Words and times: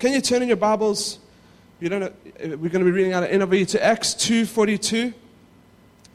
can 0.00 0.14
you 0.14 0.22
turn 0.22 0.40
in 0.40 0.48
your 0.48 0.56
Bibles? 0.56 1.18
You 1.78 1.90
don't 1.90 2.00
know, 2.00 2.12
we're 2.56 2.70
going 2.70 2.82
to 2.82 2.86
be 2.86 2.90
reading 2.90 3.12
out 3.12 3.22
of 3.22 3.28
NIV 3.28 3.68
to 3.72 3.84
Acts 3.84 4.14
2.42. 4.14 5.12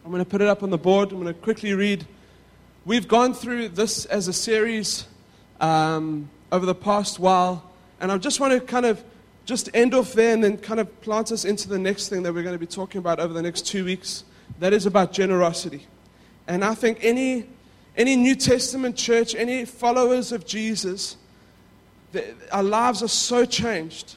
I'm 0.04 0.12
going 0.12 0.24
to 0.24 0.28
put 0.28 0.42
it 0.42 0.48
up 0.48 0.64
on 0.64 0.72
the 0.72 0.78
board. 0.78 1.12
I'm 1.12 1.22
going 1.22 1.32
to 1.32 1.40
quickly 1.40 1.72
read. 1.76 2.04
We've 2.84 3.08
gone 3.08 3.36
through 3.36 3.70
this 3.70 4.06
as 4.06 4.28
a 4.28 4.34
series 4.34 5.06
um, 5.62 6.32
over 6.52 6.66
the 6.66 6.74
past 6.74 7.20
while, 7.20 7.70
and 8.00 8.12
I 8.12 8.18
just 8.18 8.40
want 8.40 8.54
to 8.54 8.60
kind 8.60 8.88
of 8.88 9.04
just 9.46 9.70
end 9.76 9.94
off 9.94 10.14
there 10.14 10.34
and 10.34 10.44
then 10.44 10.58
kind 10.58 10.80
of 10.80 11.02
plant 11.02 11.32
us 11.32 11.46
into 11.46 11.70
the 11.70 11.78
next 11.78 12.10
thing 12.10 12.24
that 12.24 12.34
we're 12.34 12.42
going 12.42 12.56
to 12.56 12.60
be 12.60 12.66
talking 12.66 12.98
about 12.98 13.20
over 13.20 13.36
the 13.36 13.44
next 13.44 13.68
two 13.68 13.86
weeks. 13.86 14.24
That 14.58 14.74
is 14.74 14.88
about 14.88 15.14
generosity. 15.14 15.86
And 16.48 16.66
I 16.66 16.74
think 16.74 17.04
any, 17.04 17.46
any 17.96 18.16
New 18.16 18.34
Testament 18.34 18.96
church, 18.96 19.36
any 19.36 19.64
followers 19.64 20.32
of 20.32 20.44
Jesus, 20.44 21.18
the, 22.16 22.34
our 22.52 22.64
lives 22.64 23.04
are 23.04 23.08
so 23.08 23.46
changed 23.46 24.16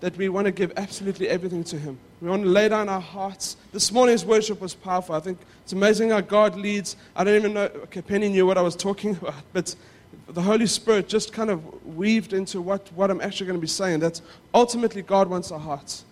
that 0.00 0.16
we 0.16 0.28
want 0.28 0.46
to 0.46 0.50
give 0.50 0.72
absolutely 0.76 1.28
everything 1.28 1.62
to 1.64 1.78
Him. 1.78 1.98
We 2.20 2.28
want 2.28 2.42
to 2.42 2.48
lay 2.48 2.68
down 2.68 2.88
our 2.88 3.00
hearts. 3.00 3.56
This 3.72 3.92
morning's 3.92 4.24
worship 4.24 4.60
was 4.60 4.74
powerful. 4.74 5.14
I 5.14 5.20
think 5.20 5.38
it's 5.62 5.72
amazing 5.72 6.10
how 6.10 6.20
God 6.20 6.56
leads. 6.56 6.96
I 7.14 7.24
don't 7.24 7.36
even 7.36 7.54
know, 7.54 7.70
okay, 7.84 8.02
Penny 8.02 8.28
knew 8.28 8.46
what 8.46 8.58
I 8.58 8.62
was 8.62 8.76
talking 8.76 9.16
about, 9.22 9.42
but 9.52 9.74
the 10.28 10.42
Holy 10.42 10.66
Spirit 10.66 11.08
just 11.08 11.32
kind 11.32 11.50
of 11.50 11.86
weaved 11.96 12.32
into 12.32 12.60
what, 12.60 12.90
what 12.92 13.10
I'm 13.10 13.20
actually 13.20 13.46
going 13.46 13.58
to 13.58 13.60
be 13.60 13.66
saying. 13.66 14.00
That 14.00 14.20
ultimately 14.54 15.02
God 15.02 15.28
wants 15.28 15.52
our 15.52 15.58
hearts. 15.58 16.04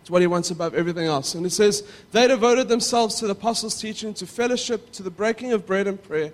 It's 0.00 0.10
what 0.10 0.22
He 0.22 0.26
wants 0.26 0.50
above 0.50 0.74
everything 0.74 1.06
else. 1.06 1.34
And 1.34 1.44
it 1.44 1.50
says, 1.50 1.86
They 2.12 2.26
devoted 2.26 2.68
themselves 2.68 3.16
to 3.16 3.26
the 3.26 3.32
apostles' 3.32 3.80
teaching, 3.80 4.14
to 4.14 4.26
fellowship, 4.26 4.90
to 4.92 5.02
the 5.02 5.10
breaking 5.10 5.52
of 5.52 5.66
bread 5.66 5.86
and 5.86 6.02
prayer. 6.02 6.32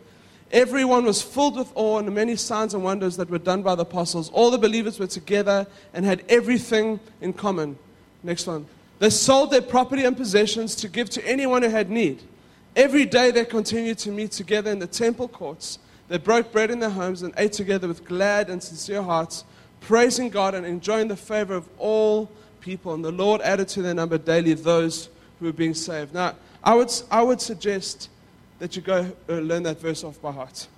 Everyone 0.54 1.04
was 1.04 1.20
filled 1.20 1.58
with 1.58 1.70
awe 1.74 1.98
and 1.98 2.08
the 2.08 2.12
many 2.12 2.36
signs 2.36 2.72
and 2.72 2.82
wonders 2.82 3.18
that 3.18 3.28
were 3.28 3.38
done 3.38 3.62
by 3.62 3.74
the 3.74 3.82
apostles. 3.82 4.30
All 4.30 4.50
the 4.50 4.56
believers 4.56 4.98
were 4.98 5.06
together 5.06 5.66
and 5.92 6.06
had 6.06 6.24
everything 6.30 6.98
in 7.20 7.34
common. 7.34 7.76
Next 8.22 8.46
one. 8.46 8.64
They 9.00 9.10
sold 9.10 9.50
their 9.50 9.60
property 9.60 10.04
and 10.04 10.16
possessions 10.16 10.74
to 10.76 10.88
give 10.88 11.10
to 11.10 11.28
anyone 11.28 11.62
who 11.62 11.68
had 11.68 11.90
need. 11.90 12.22
Every 12.74 13.04
day 13.04 13.30
they 13.30 13.44
continued 13.44 13.98
to 13.98 14.10
meet 14.10 14.30
together 14.30 14.70
in 14.70 14.78
the 14.78 14.86
temple 14.86 15.28
courts 15.28 15.78
they 16.08 16.18
broke 16.18 16.52
bread 16.52 16.70
in 16.70 16.80
their 16.80 16.90
homes 16.90 17.22
and 17.22 17.32
ate 17.36 17.52
together 17.52 17.88
with 17.88 18.04
glad 18.04 18.50
and 18.50 18.62
sincere 18.62 19.02
hearts, 19.02 19.44
praising 19.80 20.28
God 20.28 20.54
and 20.54 20.66
enjoying 20.66 21.08
the 21.08 21.16
favor 21.16 21.54
of 21.54 21.68
all 21.78 22.30
people. 22.60 22.94
And 22.94 23.04
the 23.04 23.12
Lord 23.12 23.40
added 23.40 23.68
to 23.68 23.82
their 23.82 23.94
number 23.94 24.18
daily 24.18 24.54
those 24.54 25.08
who 25.38 25.46
were 25.46 25.52
being 25.52 25.74
saved. 25.74 26.12
Now, 26.12 26.34
I 26.62 26.74
would, 26.74 26.92
I 27.10 27.22
would 27.22 27.40
suggest 27.40 28.10
that 28.64 28.74
you 28.74 28.80
go 28.80 29.12
uh, 29.28 29.34
learn 29.34 29.62
that 29.62 29.78
verse 29.78 30.02
off 30.04 30.22
by 30.22 30.32
heart. 30.32 30.68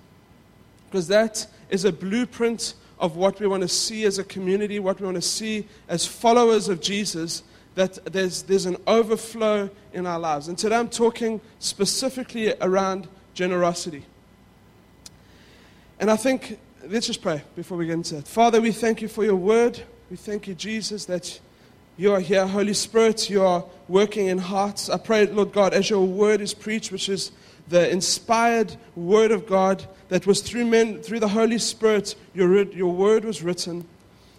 Because 0.89 1.07
that 1.07 1.47
is 1.69 1.85
a 1.85 1.91
blueprint 1.93 2.73
of 2.99 3.15
what 3.15 3.39
we 3.39 3.47
want 3.47 3.61
to 3.61 3.69
see 3.69 4.03
as 4.03 4.19
a 4.19 4.25
community, 4.25 4.77
what 4.77 4.99
we 4.99 5.05
want 5.05 5.15
to 5.15 5.21
see 5.21 5.65
as 5.87 6.05
followers 6.05 6.67
of 6.67 6.81
Jesus, 6.81 7.43
that 7.75 7.97
there's, 8.11 8.43
there's 8.43 8.65
an 8.65 8.75
overflow 8.87 9.69
in 9.93 10.05
our 10.05 10.19
lives. 10.19 10.49
And 10.49 10.57
today 10.57 10.75
I'm 10.75 10.89
talking 10.89 11.39
specifically 11.59 12.53
around 12.59 13.07
generosity. 13.33 14.03
And 15.97 16.11
I 16.11 16.17
think, 16.17 16.59
let's 16.89 17.07
just 17.07 17.21
pray 17.21 17.41
before 17.55 17.77
we 17.77 17.85
get 17.85 17.93
into 17.93 18.17
it. 18.17 18.27
Father, 18.27 18.59
we 18.59 18.73
thank 18.73 19.01
you 19.01 19.07
for 19.07 19.23
your 19.23 19.37
word. 19.37 19.81
We 20.11 20.17
thank 20.17 20.45
you, 20.45 20.55
Jesus, 20.55 21.05
that 21.05 21.39
you 21.95 22.11
are 22.11 22.19
here. 22.19 22.45
Holy 22.45 22.73
Spirit, 22.73 23.29
you 23.29 23.43
are 23.43 23.63
working 23.87 24.27
in 24.27 24.39
hearts. 24.39 24.89
I 24.89 24.97
pray, 24.97 25.25
Lord 25.27 25.53
God, 25.53 25.73
as 25.73 25.89
your 25.89 26.05
word 26.05 26.41
is 26.41 26.53
preached, 26.53 26.91
which 26.91 27.07
is 27.07 27.31
the 27.69 27.89
inspired 27.89 28.75
word 28.95 29.31
of 29.31 29.47
God 29.47 29.85
that 30.09 30.25
was 30.25 30.41
through 30.41 30.65
men, 30.65 31.01
through 31.01 31.19
the 31.19 31.27
Holy 31.27 31.57
Spirit, 31.57 32.15
your, 32.33 32.63
your 32.71 32.93
word 32.93 33.25
was 33.25 33.41
written. 33.41 33.85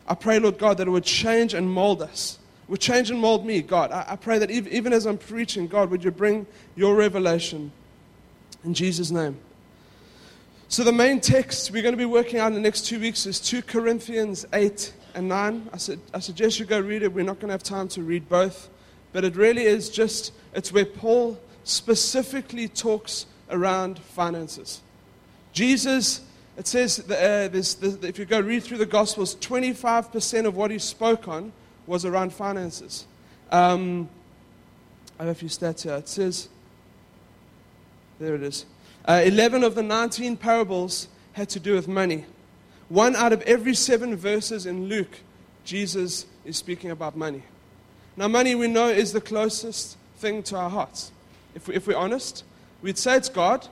I 0.06 0.14
pray, 0.14 0.38
Lord 0.38 0.58
God, 0.58 0.78
that 0.78 0.88
it 0.88 0.90
would 0.90 1.04
change 1.04 1.52
and 1.52 1.70
mold 1.70 2.00
us. 2.00 2.38
It 2.64 2.70
would 2.70 2.80
change 2.80 3.10
and 3.10 3.20
mold 3.20 3.44
me, 3.44 3.60
God. 3.60 3.92
I, 3.92 4.06
I 4.08 4.16
pray 4.16 4.38
that 4.38 4.50
even, 4.50 4.72
even 4.72 4.92
as 4.92 5.06
I'm 5.06 5.18
preaching, 5.18 5.66
God, 5.66 5.90
would 5.90 6.02
you 6.02 6.10
bring 6.10 6.46
your 6.74 6.94
revelation. 6.94 7.70
In 8.64 8.74
Jesus' 8.74 9.10
name. 9.10 9.36
So, 10.70 10.84
the 10.84 10.92
main 10.92 11.20
text 11.20 11.70
we're 11.70 11.82
going 11.82 11.94
to 11.94 11.98
be 11.98 12.04
working 12.04 12.40
on 12.40 12.48
in 12.48 12.54
the 12.54 12.60
next 12.60 12.86
two 12.86 13.00
weeks 13.00 13.24
is 13.24 13.40
2 13.40 13.62
Corinthians 13.62 14.44
8 14.52 14.92
and 15.14 15.28
9. 15.28 15.70
I, 15.72 15.76
said, 15.78 15.98
I 16.12 16.18
suggest 16.18 16.58
you 16.58 16.66
go 16.66 16.78
read 16.78 17.02
it. 17.02 17.12
We're 17.12 17.24
not 17.24 17.36
going 17.36 17.48
to 17.48 17.54
have 17.54 17.62
time 17.62 17.88
to 17.88 18.02
read 18.02 18.28
both. 18.28 18.68
But 19.12 19.24
it 19.24 19.36
really 19.36 19.64
is 19.64 19.88
just, 19.88 20.32
it's 20.54 20.70
where 20.70 20.84
Paul 20.84 21.40
specifically 21.68 22.68
talks 22.68 23.26
around 23.50 23.98
finances. 23.98 24.80
Jesus, 25.52 26.22
it 26.56 26.66
says, 26.66 27.00
uh, 27.10 27.48
this, 27.50 27.74
this, 27.74 27.96
if 28.02 28.18
you 28.18 28.24
go 28.24 28.40
read 28.40 28.62
through 28.62 28.78
the 28.78 28.86
Gospels, 28.86 29.36
25% 29.36 30.46
of 30.46 30.56
what 30.56 30.70
he 30.70 30.78
spoke 30.78 31.28
on 31.28 31.52
was 31.86 32.04
around 32.04 32.32
finances. 32.32 33.06
Um, 33.50 34.08
I 35.18 35.24
have 35.24 35.32
a 35.32 35.34
few 35.34 35.48
stats 35.48 35.82
here. 35.82 35.96
It 35.96 36.08
says, 36.08 36.48
there 38.18 38.34
it 38.34 38.42
is. 38.42 38.66
Uh, 39.04 39.22
11 39.24 39.64
of 39.64 39.74
the 39.74 39.82
19 39.82 40.36
parables 40.36 41.08
had 41.32 41.48
to 41.50 41.60
do 41.60 41.74
with 41.74 41.88
money. 41.88 42.24
One 42.88 43.14
out 43.14 43.32
of 43.32 43.42
every 43.42 43.74
seven 43.74 44.16
verses 44.16 44.66
in 44.66 44.86
Luke, 44.88 45.20
Jesus 45.64 46.26
is 46.44 46.56
speaking 46.56 46.90
about 46.90 47.16
money. 47.16 47.42
Now, 48.16 48.28
money 48.28 48.54
we 48.54 48.68
know 48.68 48.88
is 48.88 49.12
the 49.12 49.20
closest 49.20 49.96
thing 50.16 50.42
to 50.44 50.56
our 50.56 50.70
hearts. 50.70 51.12
If, 51.58 51.66
we, 51.66 51.74
if 51.74 51.88
we're 51.88 51.96
honest, 51.96 52.44
we'd 52.82 52.96
say 52.96 53.16
it's 53.16 53.28
God, 53.28 53.66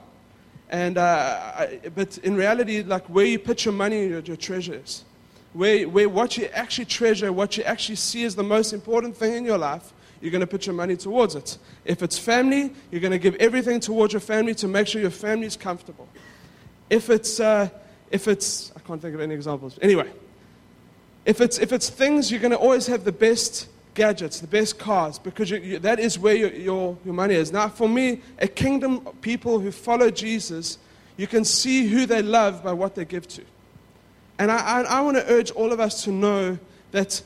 and, 0.69 0.97
uh, 0.97 1.67
but 1.95 2.17
in 2.17 2.35
reality, 2.35 2.83
like 2.83 3.05
where 3.05 3.25
you 3.25 3.39
put 3.39 3.63
your 3.63 3.73
money, 3.73 4.07
your, 4.07 4.19
your 4.19 4.35
treasure 4.35 4.73
is. 4.83 5.05
Where, 5.53 5.87
where 5.87 6.09
what 6.09 6.37
you 6.37 6.47
actually 6.47 6.83
treasure, 6.83 7.31
what 7.31 7.55
you 7.55 7.63
actually 7.63 7.95
see 7.95 8.25
as 8.25 8.35
the 8.35 8.43
most 8.43 8.73
important 8.73 9.15
thing 9.15 9.35
in 9.35 9.45
your 9.45 9.57
life, 9.57 9.93
you're 10.19 10.31
going 10.31 10.41
to 10.41 10.47
put 10.47 10.65
your 10.65 10.75
money 10.75 10.97
towards 10.97 11.35
it. 11.35 11.57
If 11.85 12.03
it's 12.03 12.19
family, 12.19 12.73
you're 12.91 12.99
going 12.99 13.11
to 13.11 13.19
give 13.19 13.35
everything 13.35 13.79
towards 13.79 14.11
your 14.11 14.19
family 14.19 14.53
to 14.55 14.67
make 14.67 14.87
sure 14.87 14.99
your 14.99 15.09
family 15.09 15.47
is 15.47 15.55
comfortable. 15.55 16.09
If 16.89 17.09
it's, 17.09 17.39
uh, 17.39 17.69
if 18.11 18.27
it's, 18.27 18.73
I 18.75 18.81
can't 18.81 19.01
think 19.01 19.15
of 19.15 19.21
any 19.21 19.33
examples. 19.33 19.79
Anyway, 19.81 20.11
if 21.23 21.39
it's, 21.39 21.57
if 21.57 21.71
it's 21.71 21.89
things, 21.89 22.29
you're 22.29 22.41
going 22.41 22.51
to 22.51 22.57
always 22.57 22.87
have 22.87 23.05
the 23.05 23.13
best 23.13 23.69
gadgets, 23.97 24.39
the 24.39 24.47
best 24.47 24.77
cars, 24.77 25.17
because 25.17 25.49
you, 25.49 25.57
you, 25.57 25.79
that 25.79 25.99
is 25.99 26.19
where 26.19 26.35
your, 26.35 26.53
your, 26.53 26.97
your 27.03 27.13
money 27.15 27.33
is. 27.33 27.51
Now, 27.51 27.67
for 27.67 27.89
me, 27.89 28.21
a 28.37 28.47
kingdom 28.47 29.01
people 29.21 29.59
who 29.59 29.71
follow 29.71 30.11
Jesus, 30.11 30.77
you 31.17 31.25
can 31.25 31.43
see 31.43 31.87
who 31.87 32.05
they 32.05 32.21
love 32.21 32.63
by 32.63 32.73
what 32.73 32.93
they 32.93 33.05
give 33.05 33.27
to. 33.29 33.41
And 34.37 34.51
I, 34.51 34.57
I, 34.57 34.81
I 34.81 35.01
want 35.01 35.17
to 35.17 35.25
urge 35.33 35.49
all 35.51 35.73
of 35.73 35.79
us 35.79 36.03
to 36.03 36.11
know 36.11 36.59
that, 36.91 37.21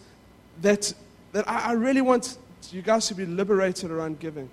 that, 0.61 0.93
that 1.33 1.47
I, 1.47 1.71
I 1.71 1.71
really 1.73 2.01
want 2.01 2.37
you 2.71 2.81
guys 2.81 3.07
to 3.09 3.15
be 3.15 3.25
liberated 3.25 3.91
around 3.91 4.19
giving. 4.19 4.49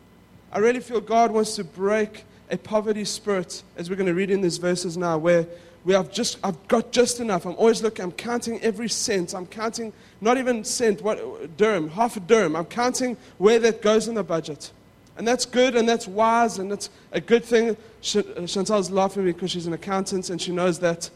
I 0.51 0.59
really 0.59 0.81
feel 0.81 1.01
God 1.01 1.31
wants 1.31 1.55
to 1.55 1.63
break 1.63 2.25
a 2.51 2.59
poverty 2.59 3.05
spirit, 3.05 3.63
as 3.77 3.89
we're 3.89 3.97
going 3.97 4.09
to 4.09 4.15
read 4.15 4.31
in 4.31 4.41
these 4.41 4.57
verses 4.57 4.97
now, 4.97 5.19
where 5.19 5.47
we 5.85 5.95
have 5.95 6.13
just, 6.13 6.39
I've 6.43 6.69
got 6.69 6.93
just 6.93 7.21
enough. 7.21 7.47
I'm 7.47 7.55
always 7.57 7.83
looking, 7.83 8.05
I'm 8.05 8.13
counting 8.13 8.61
every 8.61 8.89
cent. 8.89 9.35
I'm 9.35 9.47
counting, 9.47 9.93
not 10.21 10.37
even 10.37 10.65
cent, 10.65 11.03
what, 11.03 11.57
dirham, 11.57 11.89
half 11.91 12.17
a 12.17 12.21
dirham. 12.21 12.57
I'm 12.57 12.67
counting 12.67 13.17
where 13.39 13.59
that 13.61 13.81
goes 13.81 14.09
in 14.09 14.15
the 14.15 14.25
budget. 14.25 14.73
And 15.17 15.27
that's 15.27 15.47
good 15.47 15.75
and 15.75 15.89
that's 15.89 16.07
wise 16.07 16.59
and 16.59 16.71
that's 16.71 16.91
a 17.11 17.21
good 17.21 17.45
thing. 17.45 17.71
Uh, 17.71 18.47
Chantal's 18.47 18.91
laughing 18.91 19.25
because 19.25 19.51
she's 19.51 19.67
an 19.67 19.73
accountant 19.73 20.31
and 20.31 20.41
she 20.41 20.53
knows 20.53 20.79
that. 20.81 21.11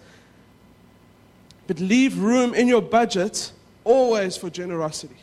But 1.66 1.78
leave 1.78 2.18
room 2.18 2.54
in 2.54 2.66
your 2.66 2.82
budget 2.82 3.52
always 3.84 4.36
for 4.36 4.50
generosity. 4.50 5.16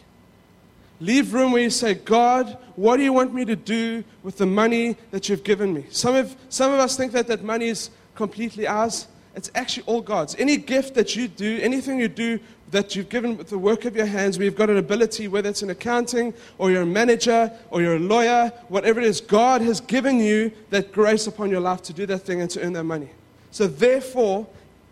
Leave 1.02 1.34
room 1.34 1.54
where 1.54 1.62
you 1.62 1.70
say, 1.70 1.94
God, 1.94 2.58
what 2.76 2.98
do 2.98 3.04
you 3.04 3.14
want 3.14 3.34
me 3.34 3.46
to 3.46 3.56
do 3.56 4.04
with 4.24 4.38
the 4.38 4.46
money 4.46 4.98
that 5.12 5.30
you've 5.30 5.44
given 5.44 5.74
me? 5.74 5.86
Some 5.90 6.16
of, 6.16 6.36
some 6.50 6.74
of 6.74 6.80
us 6.80 6.98
think 6.98 7.14
that 7.14 7.28
that 7.28 7.44
money 7.44 7.68
is 7.68 7.90
completely 8.16 8.68
ours. 8.68 9.08
It's 9.36 9.52
actually 9.56 9.84
all 9.86 10.02
God's. 10.02 10.36
Any 10.36 10.58
gift 10.58 10.96
that 10.96 11.16
you 11.16 11.28
do, 11.28 11.60
anything 11.62 12.00
you 12.00 12.08
do 12.08 12.40
that 12.72 12.96
you've 12.96 13.10
given 13.10 13.38
with 13.38 13.50
the 13.50 13.58
work 13.58 13.86
of 13.86 13.96
your 13.96 14.06
hands, 14.06 14.38
we've 14.38 14.56
got 14.56 14.70
an 14.70 14.78
ability, 14.78 15.28
whether 15.28 15.50
it's 15.50 15.64
in 15.64 15.70
accounting 15.70 16.34
or 16.58 16.72
you're 16.72 16.84
a 16.84 16.86
manager 16.86 17.52
or 17.70 17.82
you're 17.82 17.96
a 17.96 18.00
lawyer, 18.00 18.52
whatever 18.68 19.00
it 19.00 19.06
is, 19.06 19.22
God 19.22 19.62
has 19.62 19.82
given 19.82 20.20
you 20.20 20.52
that 20.70 20.92
grace 20.92 21.28
upon 21.28 21.50
your 21.50 21.62
life 21.62 21.82
to 21.84 21.94
do 21.94 22.06
that 22.08 22.20
thing 22.20 22.42
and 22.42 22.50
to 22.52 22.62
earn 22.62 22.74
that 22.74 22.84
money. 22.84 23.10
So, 23.52 23.68
therefore, 23.68 24.48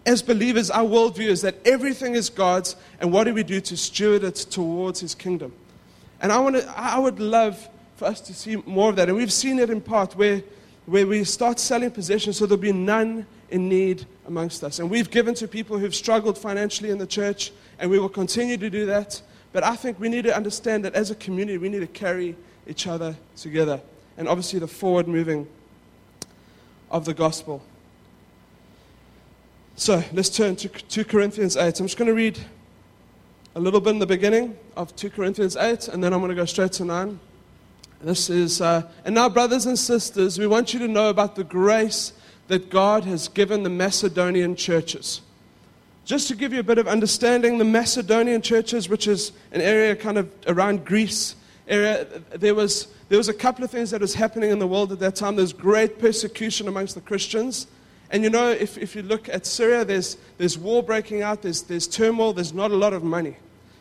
as 0.06 0.22
believers, 0.22 0.72
our 0.72 0.86
worldview 0.86 1.28
is 1.28 1.42
that 1.42 1.56
everything 1.66 2.16
is 2.16 2.30
God's, 2.30 2.76
and 3.00 3.12
what 3.12 3.26
do 3.26 3.34
we 3.34 3.44
do 3.44 3.60
to 3.62 3.76
steward 3.78 4.24
it 4.24 4.36
towards 4.36 5.02
His 5.02 5.14
kingdom? 5.14 5.52
And 6.22 6.32
I, 6.32 6.40
want 6.40 6.56
to, 6.56 6.80
I 6.80 6.98
would 6.98 7.20
love 7.20 7.68
for 7.98 8.06
us 8.06 8.22
to 8.22 8.34
see 8.34 8.56
more 8.66 8.90
of 8.90 8.96
that. 8.96 9.10
And 9.10 9.18
we've 9.18 9.34
seen 9.34 9.60
it 9.60 9.70
in 9.70 9.82
part 9.82 10.16
where, 10.16 10.42
where 10.86 11.06
we 11.06 11.24
start 11.24 11.60
selling 11.60 11.92
possessions 11.92 12.38
so 12.38 12.46
there'll 12.46 12.62
be 12.62 12.72
none 12.72 13.26
in 13.50 13.70
need 13.70 14.06
amongst 14.26 14.64
us. 14.64 14.80
And 14.80 14.90
we've 14.90 15.10
given 15.10 15.34
to 15.36 15.48
people 15.48 15.78
who've 15.78 15.96
struggled 15.96 16.38
financially 16.38 16.90
in 16.90 16.98
the 16.98 17.08
church, 17.08 17.52
and 17.80 17.90
we 17.90 18.00
will 18.00 18.10
continue 18.10 18.58
to 18.58 18.70
do 18.70 18.86
that. 18.88 19.22
But 19.54 19.64
I 19.64 19.76
think 19.76 20.00
we 20.00 20.10
need 20.10 20.24
to 20.24 20.36
understand 20.36 20.84
that 20.86 20.94
as 20.94 21.12
a 21.12 21.16
community, 21.16 21.58
we 21.58 21.70
need 21.70 21.80
to 21.80 21.88
carry 21.88 22.36
each 22.68 22.88
other 22.88 23.16
together. 23.36 23.82
And 24.18 24.28
obviously, 24.28 24.60
the 24.60 24.68
forward 24.68 25.08
moving 25.08 25.48
of 26.92 27.06
the 27.06 27.14
gospel. 27.14 27.62
So 29.76 30.04
let's 30.12 30.30
turn 30.30 30.56
to 30.58 30.70
2 30.70 31.06
Corinthians 31.06 31.56
8. 31.56 31.80
I'm 31.80 31.86
just 31.86 31.98
going 31.98 32.08
to 32.08 32.14
read 32.14 32.40
a 33.56 33.60
little 33.60 33.80
bit 33.80 33.92
in 33.92 34.00
the 34.00 34.08
beginning 34.08 34.58
of 34.76 34.96
2 34.96 35.12
Corinthians 35.12 35.56
8, 35.56 35.88
and 35.90 36.04
then 36.04 36.14
I'm 36.14 36.20
going 36.20 36.30
to 36.30 36.36
go 36.36 36.46
straight 36.46 36.74
to 36.74 36.86
9. 36.86 37.20
This 38.02 38.30
is, 38.30 38.62
uh, 38.62 38.84
and 39.06 39.16
now, 39.16 39.30
brothers 39.30 39.66
and 39.66 39.78
sisters, 39.78 40.38
we 40.38 40.46
want 40.46 40.74
you 40.74 40.80
to 40.80 40.88
know 40.88 41.10
about 41.10 41.36
the 41.36 41.44
grace 41.44 42.14
that 42.48 42.70
God 42.70 43.04
has 43.06 43.28
given 43.28 43.64
the 43.64 43.70
Macedonian 43.70 44.56
churches. 44.56 45.22
Just 46.06 46.30
to 46.30 46.36
give 46.36 46.54
you 46.54 46.60
a 46.60 46.64
bit 46.64 46.78
of 46.78 46.88
understanding, 46.88 47.58
the 47.58 47.66
Macedonian 47.66 48.42
churches, 48.42 48.88
which 48.88 49.08
is 49.08 49.34
an 49.52 49.60
area 49.60 49.96
kind 49.96 50.18
of 50.18 50.32
around 50.48 50.86
Greece, 50.86 51.36
area, 51.68 52.06
there 52.32 52.56
was, 52.56 52.88
there 53.10 53.18
was 53.18 53.28
a 53.28 53.34
couple 53.34 53.66
of 53.66 53.72
things 53.72 53.92
that 53.92 54.00
was 54.00 54.14
happening 54.14 54.50
in 54.50 54.60
the 54.60 54.68
world 54.68 54.92
at 54.94 55.00
that 55.00 55.16
time. 55.16 55.36
There's 55.36 55.52
great 55.52 56.00
persecution 56.00 56.68
amongst 56.70 56.96
the 56.96 57.02
Christians. 57.02 57.68
And 58.10 58.24
you 58.24 58.30
know, 58.30 58.50
if, 58.50 58.78
if 58.78 58.96
you 58.96 59.02
look 59.02 59.28
at 59.28 59.46
Syria, 59.46 59.84
there's, 59.84 60.16
there's 60.38 60.58
war 60.58 60.82
breaking 60.82 61.24
out, 61.24 61.42
there's, 61.42 61.64
there's 61.64 61.88
turmoil, 61.88 62.32
there's 62.32 62.54
not 62.54 62.72
a 62.72 62.76
lot 62.76 62.94
of 62.94 63.04
money. 63.04 63.36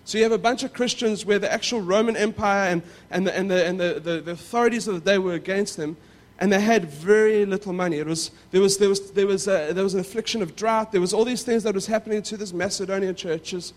So 0.04 0.18
you 0.18 0.24
have 0.24 0.32
a 0.32 0.38
bunch 0.38 0.62
of 0.62 0.72
Christians 0.72 1.24
where 1.24 1.38
the 1.38 1.52
actual 1.52 1.80
Roman 1.80 2.16
Empire 2.16 2.70
and, 2.70 2.82
and, 3.10 3.26
the, 3.26 3.36
and, 3.36 3.50
the, 3.50 3.66
and 3.66 3.80
the, 3.80 4.00
the, 4.00 4.20
the 4.20 4.30
authorities 4.32 4.88
of 4.88 4.94
the 4.94 5.00
day 5.00 5.18
were 5.18 5.34
against 5.34 5.76
them, 5.76 5.96
and 6.38 6.52
they 6.52 6.60
had 6.60 6.90
very 6.90 7.46
little 7.46 7.72
money. 7.72 7.98
It 7.98 8.06
was, 8.06 8.30
there, 8.50 8.60
was, 8.60 8.76
there, 8.76 8.88
was, 8.88 9.10
there, 9.12 9.26
was 9.26 9.48
a, 9.48 9.72
there 9.72 9.84
was 9.84 9.94
an 9.94 10.00
affliction 10.00 10.42
of 10.42 10.54
drought. 10.54 10.92
There 10.92 11.00
was 11.00 11.14
all 11.14 11.24
these 11.24 11.42
things 11.42 11.62
that 11.62 11.74
was 11.74 11.86
happening 11.86 12.22
to 12.22 12.36
these 12.36 12.52
Macedonian 12.52 13.14
churches. 13.14 13.72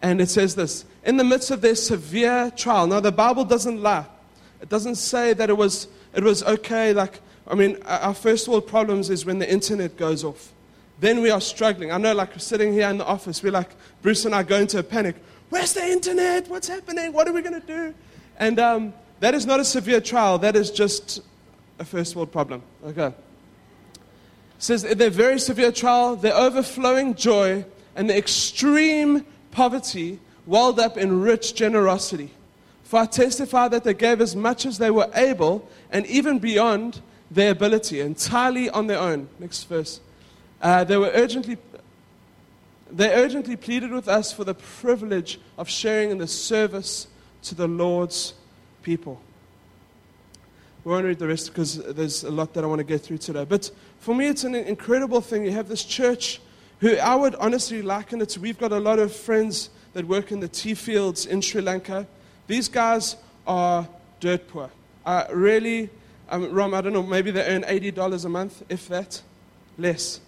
And 0.00 0.20
it 0.20 0.28
says 0.28 0.54
this 0.54 0.84
In 1.04 1.16
the 1.16 1.24
midst 1.24 1.50
of 1.50 1.60
their 1.60 1.74
severe 1.74 2.50
trial, 2.56 2.86
now 2.86 3.00
the 3.00 3.12
Bible 3.12 3.44
doesn't 3.44 3.82
lie. 3.82 4.06
It 4.60 4.68
doesn't 4.68 4.96
say 4.96 5.34
that 5.34 5.50
it 5.50 5.56
was, 5.56 5.88
it 6.14 6.24
was 6.24 6.42
okay. 6.42 6.92
Like, 6.92 7.20
I 7.46 7.54
mean, 7.54 7.78
our 7.84 8.14
first 8.14 8.48
world 8.48 8.66
problems 8.66 9.10
is 9.10 9.24
when 9.24 9.38
the 9.38 9.50
internet 9.50 9.96
goes 9.96 10.24
off. 10.24 10.52
Then 11.00 11.20
we 11.20 11.30
are 11.30 11.40
struggling. 11.40 11.92
I 11.92 11.98
know, 11.98 12.12
like, 12.12 12.40
sitting 12.40 12.72
here 12.72 12.88
in 12.88 12.98
the 12.98 13.04
office, 13.04 13.42
we're 13.42 13.52
like, 13.52 13.70
Bruce 14.02 14.24
and 14.24 14.34
I 14.34 14.42
go 14.42 14.56
into 14.56 14.78
a 14.78 14.82
panic. 14.82 15.14
Where's 15.48 15.72
the 15.74 15.84
internet? 15.84 16.48
What's 16.48 16.66
happening? 16.66 17.12
What 17.12 17.28
are 17.28 17.32
we 17.32 17.40
going 17.40 17.60
to 17.60 17.66
do? 17.66 17.94
And 18.36 18.58
um, 18.58 18.92
that 19.20 19.34
is 19.34 19.46
not 19.46 19.60
a 19.60 19.64
severe 19.64 20.00
trial. 20.00 20.38
That 20.38 20.56
is 20.56 20.70
just 20.70 21.20
a 21.78 21.84
first 21.84 22.16
world 22.16 22.32
problem. 22.32 22.62
Okay. 22.84 23.06
It 23.06 23.14
says 24.58 24.84
in 24.84 24.98
their 24.98 25.10
very 25.10 25.38
severe 25.38 25.72
trial, 25.72 26.16
their 26.16 26.34
overflowing 26.34 27.14
joy, 27.14 27.64
and 27.94 28.08
the 28.08 28.16
extreme 28.16 29.24
poverty 29.50 30.18
welled 30.46 30.80
up 30.80 30.96
in 30.96 31.20
rich 31.20 31.54
generosity. 31.54 32.30
For 32.84 33.00
I 33.00 33.06
testify 33.06 33.68
that 33.68 33.84
they 33.84 33.94
gave 33.94 34.20
as 34.20 34.34
much 34.34 34.64
as 34.64 34.78
they 34.78 34.90
were 34.90 35.10
able, 35.14 35.68
and 35.90 36.06
even 36.06 36.38
beyond 36.38 37.02
their 37.30 37.50
ability, 37.50 38.00
entirely 38.00 38.70
on 38.70 38.86
their 38.86 38.98
own. 38.98 39.28
Next 39.38 39.64
verse. 39.64 40.00
Uh, 40.60 40.84
they 40.84 40.96
were 40.96 41.10
urgently 41.14 41.58
they 42.90 43.12
urgently 43.12 43.56
pleaded 43.56 43.92
with 43.92 44.08
us 44.08 44.32
for 44.32 44.44
the 44.44 44.54
privilege 44.54 45.38
of 45.58 45.68
sharing 45.68 46.10
in 46.10 46.18
the 46.18 46.26
service 46.26 47.06
to 47.42 47.54
the 47.54 47.68
Lord's 47.68 48.34
people. 48.82 49.20
We 50.84 50.92
won't 50.92 51.04
read 51.04 51.18
the 51.18 51.26
rest 51.26 51.48
because 51.48 51.82
there's 51.94 52.24
a 52.24 52.30
lot 52.30 52.54
that 52.54 52.64
I 52.64 52.66
want 52.66 52.78
to 52.78 52.84
get 52.84 53.02
through 53.02 53.18
today. 53.18 53.44
But 53.44 53.70
for 54.00 54.14
me, 54.14 54.26
it's 54.26 54.44
an 54.44 54.54
incredible 54.54 55.20
thing. 55.20 55.44
You 55.44 55.52
have 55.52 55.68
this 55.68 55.84
church 55.84 56.40
who 56.80 56.96
I 56.96 57.14
would 57.14 57.34
honestly 57.36 57.82
liken 57.82 58.20
it 58.20 58.30
to. 58.30 58.40
We've 58.40 58.58
got 58.58 58.72
a 58.72 58.78
lot 58.78 58.98
of 58.98 59.14
friends 59.14 59.70
that 59.92 60.06
work 60.06 60.30
in 60.32 60.40
the 60.40 60.48
tea 60.48 60.74
fields 60.74 61.26
in 61.26 61.40
Sri 61.40 61.60
Lanka. 61.60 62.06
These 62.46 62.68
guys 62.68 63.16
are 63.46 63.88
dirt 64.20 64.48
poor. 64.48 64.70
Uh, 65.04 65.24
really, 65.32 65.90
um, 66.30 66.52
Rom, 66.52 66.74
I 66.74 66.80
don't 66.80 66.92
know, 66.92 67.02
maybe 67.02 67.30
they 67.30 67.44
earn 67.44 67.62
$80 67.62 68.24
a 68.24 68.28
month, 68.28 68.62
if 68.68 68.88
that, 68.88 69.22
less. 69.76 70.20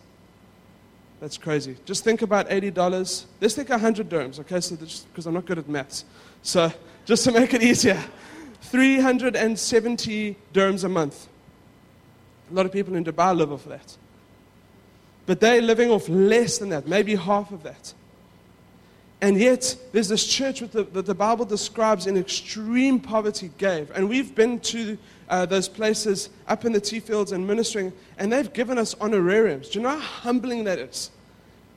That's 1.20 1.36
crazy. 1.36 1.76
Just 1.84 2.02
think 2.02 2.22
about 2.22 2.48
$80. 2.48 3.24
Let's 3.40 3.54
think 3.54 3.68
100 3.68 4.08
dirhams, 4.08 4.40
okay? 4.40 4.60
So 4.60 4.76
because 4.76 5.26
I'm 5.26 5.34
not 5.34 5.44
good 5.44 5.58
at 5.58 5.68
maths. 5.68 6.04
So 6.42 6.72
just 7.04 7.24
to 7.24 7.32
make 7.32 7.52
it 7.52 7.62
easier, 7.62 8.02
370 8.70 10.36
dirhams 10.54 10.84
a 10.84 10.88
month. 10.88 11.28
A 12.50 12.54
lot 12.54 12.66
of 12.66 12.72
people 12.72 12.94
in 12.94 13.04
Dubai 13.04 13.36
live 13.36 13.52
off 13.52 13.64
that. 13.64 13.96
But 15.26 15.40
they're 15.40 15.60
living 15.60 15.90
off 15.90 16.08
less 16.08 16.58
than 16.58 16.70
that, 16.70 16.86
maybe 16.86 17.14
half 17.16 17.52
of 17.52 17.62
that. 17.64 17.94
And 19.20 19.38
yet, 19.38 19.76
there's 19.92 20.08
this 20.08 20.26
church 20.26 20.60
that 20.60 20.94
the, 20.94 21.02
the 21.02 21.14
Bible 21.14 21.44
describes 21.44 22.06
in 22.06 22.16
extreme 22.16 22.98
poverty 22.98 23.50
gave. 23.58 23.90
And 23.90 24.08
we've 24.08 24.34
been 24.34 24.60
to 24.60 24.96
uh, 25.28 25.46
those 25.46 25.68
places 25.68 26.30
up 26.48 26.64
in 26.64 26.72
the 26.72 26.80
tea 26.80 27.00
fields 27.00 27.32
and 27.32 27.46
ministering, 27.46 27.92
and 28.18 28.32
they've 28.32 28.52
given 28.52 28.78
us 28.78 28.94
honorariums. 29.00 29.68
Do 29.68 29.78
you 29.78 29.82
know 29.82 29.90
how 29.90 29.98
humbling 29.98 30.64
that 30.64 30.78
is? 30.78 31.10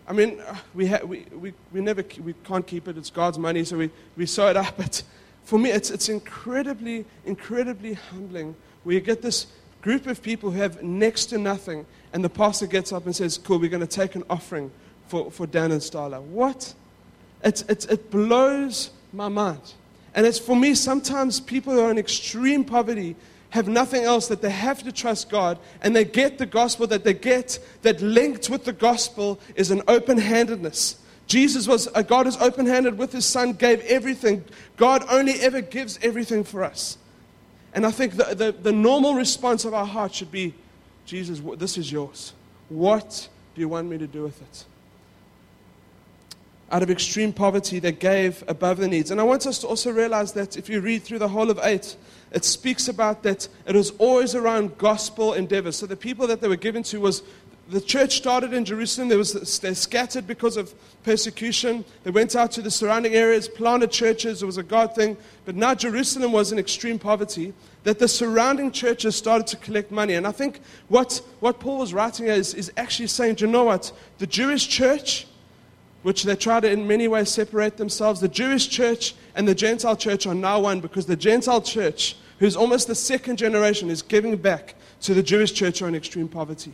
I 0.07 0.13
mean, 0.13 0.39
uh, 0.39 0.55
we, 0.73 0.87
ha- 0.87 1.03
we, 1.03 1.25
we, 1.33 1.53
we 1.71 1.81
never 1.81 2.03
we 2.23 2.33
can't 2.43 2.65
keep 2.65 2.87
it. 2.87 2.97
It's 2.97 3.09
God's 3.09 3.37
money, 3.37 3.63
so 3.63 3.77
we, 3.77 3.89
we 4.15 4.25
sew 4.25 4.47
it 4.47 4.57
up. 4.57 4.77
But 4.77 5.03
for 5.43 5.59
me, 5.59 5.71
it's, 5.71 5.89
it's 5.89 6.09
incredibly, 6.09 7.05
incredibly 7.25 7.93
humbling 7.93 8.55
where 8.83 8.95
you 8.95 9.01
get 9.01 9.21
this 9.21 9.47
group 9.81 10.07
of 10.07 10.21
people 10.21 10.51
who 10.51 10.59
have 10.59 10.81
next 10.81 11.27
to 11.27 11.37
nothing, 11.37 11.85
and 12.13 12.23
the 12.23 12.29
pastor 12.29 12.67
gets 12.67 12.93
up 12.93 13.05
and 13.05 13.15
says, 13.15 13.37
Cool, 13.37 13.59
we're 13.59 13.69
going 13.69 13.81
to 13.81 13.87
take 13.87 14.15
an 14.15 14.23
offering 14.29 14.71
for, 15.07 15.29
for 15.31 15.45
Dan 15.45 15.71
and 15.71 15.81
Starla. 15.81 16.21
What? 16.21 16.73
It, 17.43 17.69
it, 17.69 17.91
it 17.91 18.11
blows 18.11 18.91
my 19.11 19.27
mind. 19.27 19.73
And 20.15 20.25
it's 20.25 20.39
for 20.39 20.55
me, 20.55 20.75
sometimes 20.75 21.39
people 21.39 21.73
who 21.73 21.81
are 21.81 21.91
in 21.91 21.97
extreme 21.97 22.63
poverty 22.63 23.15
have 23.49 23.67
nothing 23.67 24.03
else 24.03 24.27
that 24.27 24.41
they 24.41 24.49
have 24.49 24.81
to 24.83 24.91
trust 24.91 25.29
God 25.29 25.59
and 25.81 25.95
they 25.95 26.05
get 26.05 26.37
the 26.37 26.45
gospel 26.45 26.87
that 26.87 27.03
they 27.03 27.13
get 27.13 27.59
that 27.83 28.01
linked 28.01 28.49
with 28.49 28.65
the 28.65 28.73
gospel 28.73 29.39
is 29.55 29.69
an 29.69 29.81
open 29.87 30.17
handedness. 30.17 30.97
Jesus 31.27 31.67
was, 31.67 31.87
a 31.95 32.03
God 32.03 32.27
is 32.27 32.37
open 32.37 32.65
handed 32.65 32.97
with 32.97 33.11
his 33.11 33.25
son, 33.25 33.53
gave 33.53 33.79
everything. 33.81 34.43
God 34.77 35.05
only 35.09 35.33
ever 35.41 35.61
gives 35.61 35.97
everything 36.01 36.43
for 36.43 36.63
us. 36.63 36.97
And 37.73 37.85
I 37.85 37.91
think 37.91 38.15
the, 38.15 38.35
the, 38.35 38.51
the 38.51 38.71
normal 38.71 39.15
response 39.15 39.65
of 39.65 39.73
our 39.73 39.85
heart 39.85 40.13
should 40.13 40.31
be 40.31 40.53
Jesus, 41.05 41.41
this 41.57 41.77
is 41.77 41.91
yours. 41.91 42.33
What 42.69 43.27
do 43.55 43.61
you 43.61 43.67
want 43.67 43.89
me 43.89 43.97
to 43.97 44.07
do 44.07 44.23
with 44.23 44.41
it? 44.41 44.65
Out 46.71 46.81
of 46.81 46.89
extreme 46.89 47.33
poverty, 47.33 47.79
they 47.79 47.91
gave 47.91 48.43
above 48.47 48.77
the 48.77 48.87
needs. 48.87 49.11
And 49.11 49.19
I 49.19 49.23
want 49.23 49.45
us 49.45 49.59
to 49.59 49.67
also 49.67 49.91
realize 49.91 50.33
that 50.33 50.57
if 50.57 50.69
you 50.69 50.81
read 50.81 51.03
through 51.03 51.19
the 51.19 51.27
whole 51.27 51.51
of 51.51 51.59
8, 51.61 51.95
it 52.31 52.45
speaks 52.45 52.87
about 52.87 53.21
that 53.23 53.47
it 53.67 53.75
was 53.75 53.91
always 53.99 54.33
around 54.33 54.77
gospel 54.77 55.33
endeavors. 55.33 55.75
So 55.75 55.85
the 55.85 55.95
people 55.95 56.25
that 56.27 56.41
they 56.41 56.47
were 56.47 56.55
given 56.55 56.81
to 56.83 56.99
was 56.99 57.21
the 57.69 57.81
church 57.81 58.18
started 58.18 58.54
in 58.54 58.65
Jerusalem. 58.65 59.07
There 59.07 59.18
was, 59.18 59.60
they 59.60 59.74
scattered 59.74 60.27
because 60.27 60.57
of 60.57 60.74
persecution. 61.04 61.86
They 62.04 62.12
went 62.12 62.36
out 62.36 62.51
to 62.54 62.62
the 62.62 62.69
surrounding 62.69 63.13
areas, 63.13 63.48
planted 63.48 63.92
churches. 63.92 64.44
It 64.44 64.45
was 64.45 64.57
a 64.57 64.63
God 64.63 64.95
thing. 64.95 65.17
But 65.46 65.55
now 65.55 65.74
Jerusalem 65.74 66.32
was 66.32 66.51
in 66.51 66.60
extreme 66.60 67.00
poverty, 67.00 67.53
that 67.84 68.00
the 68.00 68.08
surrounding 68.08 68.72
churches 68.72 69.15
started 69.15 69.48
to 69.48 69.58
collect 69.58 69.91
money. 69.91 70.13
And 70.13 70.27
I 70.27 70.32
think 70.32 70.60
what, 70.88 71.22
what 71.39 71.60
Paul 71.60 71.79
was 71.79 71.93
writing 71.93 72.27
is, 72.27 72.53
is 72.53 72.72
actually 72.77 73.08
saying, 73.08 73.36
do 73.36 73.46
you 73.46 73.51
know 73.51 73.63
what? 73.63 73.91
The 74.17 74.27
Jewish 74.27 74.67
church, 74.67 75.27
which 76.01 76.24
they 76.24 76.36
try 76.36 76.60
to 76.60 76.70
in 76.70 76.88
many 76.88 77.08
ways 77.08 77.29
separate 77.29 77.77
themselves, 77.77 78.20
the 78.20 78.27
Jewish 78.27 78.67
church 78.67 79.15
and 79.36 79.48
the 79.48 79.55
Gentile 79.55 79.96
church 79.96 80.27
are 80.27 80.36
now 80.36 80.60
one 80.60 80.82
because 80.82 81.05
the 81.05 81.15
Gentile 81.15 81.62
church 81.62 82.17
who's 82.43 82.58
almost 82.58 82.88
the 82.88 82.96
second 82.96 83.38
generation, 83.38 83.89
is 83.89 84.01
giving 84.01 84.36
back 84.36 84.75
to 85.00 85.13
the 85.13 85.24
Jewish 85.24 85.53
church 85.53 85.79
who 85.79 85.86
are 85.86 85.88
in 85.88 85.96
extreme 85.96 86.27
poverty. 86.27 86.74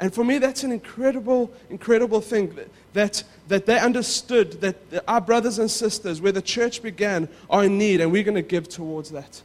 And 0.00 0.14
for 0.14 0.24
me, 0.24 0.38
that's 0.38 0.62
an 0.62 0.70
incredible, 0.70 1.50
incredible 1.70 2.20
thing 2.20 2.56
that, 2.92 3.24
that 3.48 3.66
they 3.66 3.78
understood 3.78 4.60
that 4.60 4.76
our 5.08 5.20
brothers 5.20 5.58
and 5.58 5.70
sisters, 5.70 6.20
where 6.20 6.32
the 6.32 6.42
church 6.42 6.82
began, 6.82 7.28
are 7.50 7.64
in 7.64 7.78
need, 7.78 8.00
and 8.00 8.12
we're 8.12 8.22
going 8.22 8.36
to 8.36 8.42
give 8.42 8.68
towards 8.68 9.10
that. 9.10 9.42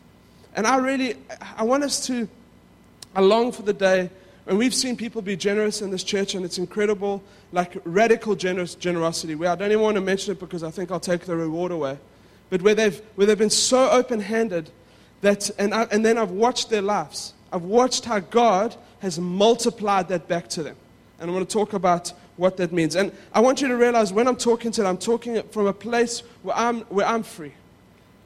And 0.56 0.68
I 0.68 0.78
really, 0.78 1.16
I 1.58 1.64
want 1.64 1.84
us 1.84 2.06
to, 2.08 2.28
I 3.16 3.22
long 3.22 3.52
for 3.52 3.64
the 3.64 3.74
day 3.74 4.12
when 4.46 4.58
we've 4.58 4.76
seen 4.76 4.96
people 4.96 5.22
be 5.22 5.36
generous 5.36 5.82
in 5.82 5.90
this 5.90 6.04
church, 6.04 6.36
and 6.36 6.46
it's 6.46 6.58
incredible, 6.58 7.24
like 7.52 7.78
radical 7.86 8.36
generous, 8.36 8.76
generosity, 8.76 9.36
where 9.36 9.50
I 9.50 9.56
don't 9.56 9.72
even 9.72 9.82
want 9.82 9.96
to 9.96 10.02
mention 10.02 10.34
it 10.34 10.40
because 10.40 10.64
I 10.64 10.70
think 10.70 10.92
I'll 10.92 11.00
take 11.00 11.22
the 11.22 11.36
reward 11.36 11.72
away. 11.72 11.98
But 12.50 12.62
where 12.62 12.76
they've, 12.76 13.00
where 13.16 13.26
they've 13.26 13.38
been 13.38 13.50
so 13.50 13.90
open 13.90 14.20
handed 14.20 14.70
that, 15.22 15.50
and, 15.58 15.74
I, 15.74 15.84
and 15.84 16.06
then 16.06 16.18
I've 16.18 16.32
watched 16.32 16.70
their 16.70 16.82
lives. 16.82 17.34
I've 17.52 17.64
watched 17.64 18.06
how 18.06 18.20
God 18.20 18.76
has 19.04 19.20
multiplied 19.20 20.08
that 20.08 20.30
back 20.30 20.48
to 20.48 20.64
them. 20.64 20.78
And 21.20 21.30
I 21.30 21.34
want 21.34 21.48
to 21.48 21.54
talk 21.54 21.74
about 21.74 22.14
what 22.38 22.56
that 22.56 22.72
means. 22.72 22.96
And 22.96 23.12
I 23.34 23.42
want 23.42 23.62
you 23.62 23.68
to 23.68 23.76
realize 23.76 24.14
when 24.14 24.30
I'm 24.30 24.38
talking 24.38 24.72
to 24.72 24.82
them, 24.82 24.92
I'm 24.92 24.98
talking 24.98 25.44
from 25.50 25.68
a 25.68 25.74
place 25.74 26.22
where 26.42 26.56
I'm, 26.56 26.82
where 26.84 27.06
I'm 27.06 27.22
free. 27.22 27.52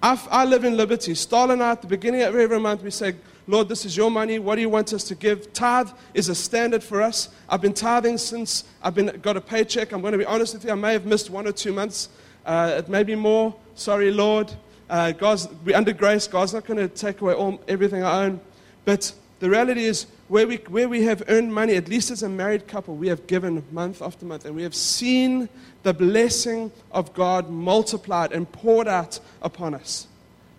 I, 0.04 0.46
live 0.46 0.66
in 0.66 0.78
liberty. 0.78 1.14
Starla 1.14 1.54
and 1.54 1.64
I, 1.64 1.72
at 1.72 1.82
the 1.82 1.88
beginning 1.88 2.22
of 2.22 2.36
every 2.36 2.60
month, 2.60 2.84
we 2.84 2.92
say, 2.92 3.16
Lord, 3.48 3.70
this 3.70 3.86
is 3.86 3.98
your 3.98 4.12
money. 4.12 4.38
What 4.38 4.54
do 4.54 4.62
you 4.62 4.70
want 4.70 4.94
us 4.94 5.04
to 5.06 5.16
give? 5.16 5.52
Tithe 5.52 5.90
is 6.14 6.30
a 6.30 6.36
standard 6.36 6.84
for 6.84 7.02
us. 7.02 7.30
I've 7.50 7.62
been 7.62 7.74
tithing 7.74 8.20
since 8.20 8.64
I've 8.84 8.94
been, 8.94 9.20
got 9.24 9.36
a 9.36 9.42
paycheck. 9.42 9.94
I'm 9.94 10.02
going 10.02 10.12
to 10.12 10.20
be 10.20 10.26
honest 10.26 10.54
with 10.54 10.64
you, 10.64 10.72
I 10.72 10.76
may 10.76 10.94
have 10.94 11.08
missed 11.08 11.32
one 11.32 11.48
or 11.48 11.52
two 11.52 11.74
months. 11.74 12.10
Uh, 12.46 12.76
it 12.78 12.88
may 12.88 13.02
be 13.02 13.16
more. 13.16 13.56
Sorry, 13.74 14.12
Lord. 14.12 14.54
Uh, 14.92 15.12
God's, 15.12 15.48
we're 15.66 15.76
under 15.76 15.92
grace. 15.92 16.28
God's 16.28 16.54
not 16.54 16.68
going 16.68 16.78
to 16.78 16.88
take 16.88 17.22
away 17.22 17.34
all, 17.34 17.60
everything 17.68 18.04
I 18.04 18.26
own. 18.26 18.42
But 18.86 19.12
the 19.40 19.50
reality 19.50 19.84
is, 19.84 20.06
where 20.28 20.46
we, 20.46 20.58
where 20.68 20.90
we 20.90 21.04
have 21.04 21.24
earned 21.28 21.54
money, 21.54 21.76
at 21.76 21.88
least 21.88 22.12
as 22.12 22.24
a 22.24 22.30
married 22.30 22.68
couple, 22.68 22.96
we 22.96 23.08
have 23.08 23.28
given 23.28 23.64
month 23.72 24.02
after 24.02 24.26
month, 24.26 24.46
and 24.46 24.56
we 24.56 24.64
have 24.64 24.76
seen 24.76 25.48
the 25.84 25.94
blessing 25.94 26.72
of 26.92 27.14
God 27.14 27.50
multiplied 27.50 28.34
and 28.34 28.52
poured 28.52 28.88
out 28.88 29.20
upon 29.42 29.74
us. 29.74 30.08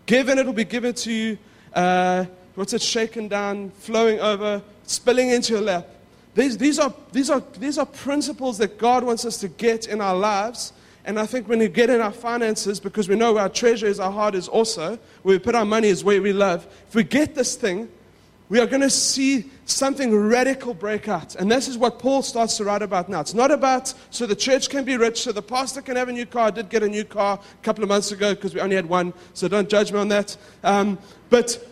Given, 0.06 0.38
it 0.38 0.46
will 0.46 0.54
be 0.54 0.64
given 0.64 0.94
to 0.94 1.12
you. 1.12 1.38
Uh, 1.75 2.25
what's 2.54 2.72
it? 2.72 2.80
Shaken 2.80 3.28
down, 3.28 3.70
flowing 3.70 4.20
over, 4.20 4.62
spilling 4.84 5.28
into 5.30 5.52
your 5.52 5.62
lap. 5.62 5.87
These, 6.34 6.56
these, 6.56 6.78
are, 6.78 6.94
these, 7.12 7.28
are, 7.28 7.42
these 7.58 7.76
are 7.78 7.87
principles 7.87 8.58
that 8.58 8.78
God 8.78 9.04
wants 9.04 9.25
us 9.25 9.38
to 9.38 9.48
get 9.48 9.87
in 9.87 10.00
our 10.00 10.16
lives. 10.16 10.72
And 11.04 11.18
I 11.18 11.26
think 11.26 11.48
when 11.48 11.58
we 11.58 11.68
get 11.68 11.90
in 11.90 12.00
our 12.00 12.12
finances, 12.12 12.80
because 12.80 13.08
we 13.08 13.16
know 13.16 13.37
our 13.38 13.48
treasure 13.48 13.87
is 13.87 14.00
our 14.00 14.12
heart 14.12 14.34
is 14.34 14.48
also, 14.48 14.98
where 15.22 15.37
we 15.37 15.38
put 15.38 15.54
our 15.54 15.64
money 15.64 15.88
is 15.88 16.04
where 16.04 16.22
we 16.22 16.32
love. 16.32 16.66
If 16.88 16.94
we 16.94 17.02
get 17.02 17.34
this 17.34 17.54
thing, 17.56 17.88
we 18.49 18.61
are 18.61 18.67
going 18.67 18.83
to 18.83 18.90
see 18.90 19.50
something 19.67 20.14
radical 20.14 20.73
break 20.73 21.09
out. 21.09 21.35
And 21.35 21.50
this 21.50 21.69
is 21.69 21.76
what 21.76 21.99
Paul 21.99 22.23
starts 22.23 22.57
to 22.57 22.64
write 22.64 22.81
about 22.81 23.09
now. 23.09 23.21
It's 23.21 23.35
not 23.35 23.50
about 23.50 23.93
so 24.11 24.26
the 24.26 24.37
church 24.37 24.71
can 24.71 24.85
be 24.85 24.97
rich, 24.97 25.23
so 25.23 25.33
the 25.33 25.43
pastor 25.43 25.83
can 25.83 25.97
have 25.97 26.09
a 26.09 26.12
new 26.12 26.25
car. 26.25 26.47
I 26.47 26.50
did 26.50 26.71
get 26.71 26.83
a 26.83 26.88
new 26.88 27.05
car 27.05 27.38
a 27.38 27.64
couple 27.64 27.83
of 27.85 27.88
months 27.88 28.11
ago 28.11 28.35
because 28.35 28.55
we 28.55 28.61
only 28.61 28.76
had 28.76 28.87
one, 28.87 29.12
so 29.35 29.49
don't 29.49 29.69
judge 29.69 29.93
me 29.93 29.99
on 29.99 30.09
that. 30.09 30.37
Um, 30.64 30.99
but 31.28 31.62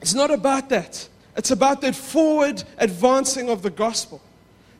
it's 0.00 0.14
not 0.14 0.30
about 0.30 0.68
that. 0.68 1.08
It's 1.36 1.50
about 1.50 1.80
that 1.80 1.96
forward 1.96 2.62
advancing 2.78 3.50
of 3.50 3.62
the 3.62 3.70
gospel. 3.70 4.22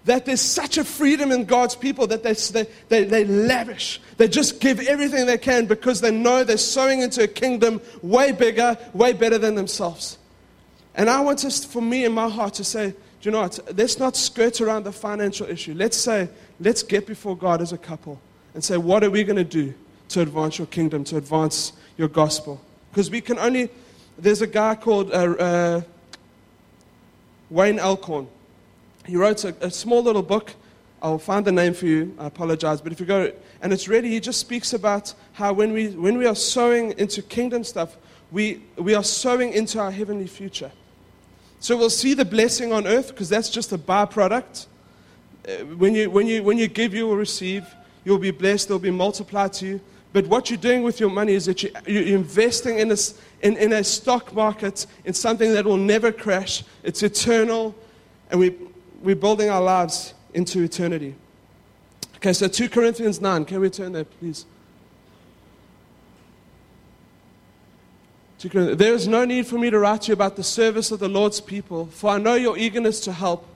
That 0.04 0.24
there's 0.24 0.40
such 0.40 0.78
a 0.78 0.84
freedom 0.84 1.32
in 1.32 1.46
God's 1.46 1.74
people 1.74 2.06
that 2.06 2.22
they, 2.22 2.34
they, 2.34 2.68
they, 2.88 3.04
they 3.04 3.24
lavish. 3.24 4.00
They 4.18 4.28
just 4.28 4.60
give 4.60 4.78
everything 4.86 5.26
they 5.26 5.38
can 5.38 5.66
because 5.66 6.00
they 6.00 6.12
know 6.12 6.44
they're 6.44 6.56
sowing 6.56 7.00
into 7.00 7.24
a 7.24 7.26
kingdom 7.26 7.80
way 8.02 8.30
bigger, 8.30 8.78
way 8.94 9.12
better 9.14 9.36
than 9.36 9.56
themselves. 9.56 10.18
And 10.96 11.10
I 11.10 11.20
want 11.20 11.44
us, 11.44 11.64
for 11.64 11.82
me 11.82 12.06
in 12.06 12.12
my 12.12 12.28
heart, 12.28 12.54
to 12.54 12.64
say, 12.64 12.90
do 12.90 12.96
you 13.22 13.30
know 13.30 13.42
what? 13.42 13.58
Let's 13.76 13.98
not 13.98 14.16
skirt 14.16 14.60
around 14.60 14.84
the 14.84 14.92
financial 14.92 15.46
issue. 15.46 15.74
Let's 15.74 15.96
say, 15.96 16.28
let's 16.58 16.82
get 16.82 17.06
before 17.06 17.36
God 17.36 17.60
as 17.60 17.72
a 17.72 17.78
couple 17.78 18.20
and 18.54 18.64
say, 18.64 18.78
what 18.78 19.04
are 19.04 19.10
we 19.10 19.22
going 19.22 19.36
to 19.36 19.44
do 19.44 19.74
to 20.08 20.22
advance 20.22 20.58
your 20.58 20.66
kingdom, 20.68 21.04
to 21.04 21.18
advance 21.18 21.74
your 21.98 22.08
gospel? 22.08 22.60
Because 22.90 23.10
we 23.10 23.20
can 23.20 23.38
only, 23.38 23.68
there's 24.16 24.40
a 24.40 24.46
guy 24.46 24.74
called 24.74 25.12
uh, 25.12 25.34
uh, 25.38 25.80
Wayne 27.50 27.78
Alcorn. 27.78 28.26
He 29.04 29.16
wrote 29.16 29.44
a, 29.44 29.54
a 29.60 29.70
small 29.70 30.02
little 30.02 30.22
book. 30.22 30.54
I'll 31.02 31.18
find 31.18 31.44
the 31.44 31.52
name 31.52 31.74
for 31.74 31.84
you. 31.84 32.14
I 32.18 32.26
apologize. 32.26 32.80
But 32.80 32.92
if 32.92 33.00
you 33.00 33.06
go, 33.06 33.32
and 33.60 33.72
it's 33.72 33.86
really, 33.86 34.08
he 34.08 34.18
just 34.18 34.40
speaks 34.40 34.72
about 34.72 35.12
how 35.34 35.52
when 35.52 35.74
we, 35.74 35.88
when 35.88 36.16
we 36.16 36.26
are 36.26 36.34
sowing 36.34 36.98
into 36.98 37.20
kingdom 37.20 37.64
stuff, 37.64 37.98
we, 38.32 38.62
we 38.76 38.94
are 38.94 39.04
sowing 39.04 39.52
into 39.52 39.78
our 39.78 39.90
heavenly 39.90 40.26
future. 40.26 40.72
So 41.60 41.76
we'll 41.76 41.90
see 41.90 42.14
the 42.14 42.24
blessing 42.24 42.72
on 42.72 42.86
earth 42.86 43.08
because 43.08 43.28
that's 43.28 43.50
just 43.50 43.72
a 43.72 43.78
byproduct. 43.78 44.66
Uh, 45.46 45.52
when, 45.76 45.94
you, 45.94 46.10
when, 46.10 46.26
you, 46.26 46.42
when 46.42 46.58
you 46.58 46.68
give, 46.68 46.94
you 46.94 47.06
will 47.06 47.16
receive. 47.16 47.66
You'll 48.04 48.18
be 48.18 48.30
blessed, 48.30 48.68
they'll 48.68 48.78
be 48.78 48.90
multiplied 48.90 49.52
to 49.54 49.66
you. 49.66 49.80
But 50.12 50.28
what 50.28 50.48
you're 50.48 50.58
doing 50.58 50.82
with 50.82 51.00
your 51.00 51.10
money 51.10 51.32
is 51.34 51.46
that 51.46 51.62
you, 51.62 51.70
you're 51.86 52.16
investing 52.16 52.78
in 52.78 52.90
a, 52.90 52.96
in, 53.42 53.56
in 53.56 53.72
a 53.72 53.84
stock 53.84 54.32
market, 54.32 54.86
in 55.04 55.12
something 55.12 55.52
that 55.52 55.64
will 55.64 55.76
never 55.76 56.12
crash. 56.12 56.64
It's 56.82 57.02
eternal, 57.02 57.74
and 58.30 58.40
we, 58.40 58.54
we're 59.02 59.16
building 59.16 59.50
our 59.50 59.60
lives 59.60 60.14
into 60.32 60.62
eternity. 60.62 61.14
Okay, 62.16 62.32
so 62.32 62.48
2 62.48 62.68
Corinthians 62.68 63.20
9. 63.20 63.44
Can 63.44 63.60
we 63.60 63.68
turn 63.68 63.92
there, 63.92 64.04
please? 64.04 64.46
There 68.52 68.94
is 68.94 69.08
no 69.08 69.24
need 69.24 69.46
for 69.46 69.58
me 69.58 69.70
to 69.70 69.78
write 69.78 70.02
to 70.02 70.08
you 70.08 70.14
about 70.14 70.36
the 70.36 70.44
service 70.44 70.90
of 70.90 71.00
the 71.00 71.08
Lord's 71.08 71.40
people, 71.40 71.86
for 71.86 72.10
I 72.10 72.18
know 72.18 72.34
your 72.34 72.56
eagerness 72.56 73.00
to 73.00 73.12
help. 73.12 73.46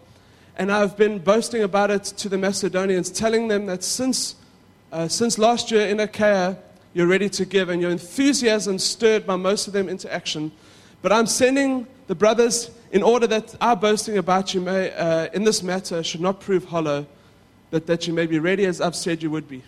And 0.57 0.71
I've 0.71 0.97
been 0.97 1.19
boasting 1.19 1.63
about 1.63 1.91
it 1.91 2.05
to 2.05 2.29
the 2.29 2.37
Macedonians, 2.37 3.11
telling 3.11 3.49
them 3.49 3.67
that 3.67 3.83
since, 3.83 4.35
uh, 4.93 5.09
since 5.09 5.39
last 5.39 5.71
year 5.71 5.87
in 5.87 6.01
Achaia, 6.01 6.57
you're 6.93 7.07
ready 7.07 7.29
to 7.31 7.45
give, 7.45 7.69
and 7.69 7.81
your 7.81 7.91
enthusiasm 7.91 8.79
stirred 8.79 9.27
by 9.27 9.37
most 9.37 9.67
of 9.67 9.73
them 9.73 9.89
into 9.89 10.13
action. 10.13 10.53
But 11.03 11.13
I'm 11.13 11.27
sending 11.27 11.87
the 12.09 12.15
brothers 12.15 12.71
in 12.93 13.03
order 13.03 13.27
that 13.29 13.55
our 13.61 13.77
boasting 13.77 14.19
about 14.19 14.53
you 14.53 14.61
may, 14.61 14.93
uh, 14.93 15.29
in 15.33 15.45
this 15.45 15.63
matter 15.63 16.03
should 16.03 16.21
not 16.21 16.41
prove 16.41 16.65
hollow, 16.65 17.07
but 17.71 17.87
that 17.87 18.07
you 18.07 18.13
may 18.13 18.27
be 18.27 18.39
ready 18.39 18.67
as 18.67 18.81
I've 18.81 18.97
said 18.97 19.23
you 19.23 19.31
would 19.31 19.49
be. 19.49 19.63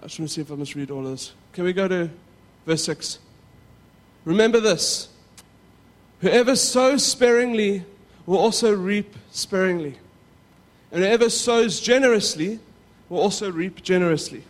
I 0.00 0.06
just 0.06 0.18
want 0.18 0.30
to 0.30 0.34
see 0.34 0.40
if 0.40 0.50
I 0.50 0.54
must 0.54 0.74
read 0.74 0.90
all 0.90 1.04
of 1.04 1.10
this. 1.10 1.32
Can 1.52 1.64
we 1.64 1.72
go 1.72 1.86
to 1.86 2.08
Verse 2.68 2.84
6. 2.84 3.18
Remember 4.26 4.60
this 4.60 5.08
whoever 6.20 6.54
sows 6.54 7.02
sparingly 7.02 7.82
will 8.26 8.36
also 8.36 8.76
reap 8.76 9.14
sparingly, 9.30 9.96
and 10.92 11.02
whoever 11.02 11.30
sows 11.30 11.80
generously 11.80 12.60
will 13.08 13.20
also 13.20 13.50
reap 13.50 13.82
generously. 13.82 14.42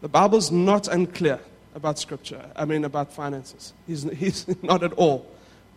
The 0.00 0.08
Bible's 0.08 0.50
not 0.50 0.88
unclear 0.88 1.38
about 1.72 2.00
Scripture, 2.00 2.50
I 2.56 2.64
mean, 2.64 2.84
about 2.84 3.12
finances. 3.12 3.72
He's, 3.86 4.02
he's 4.10 4.44
not 4.64 4.82
at 4.82 4.92
all. 4.94 5.24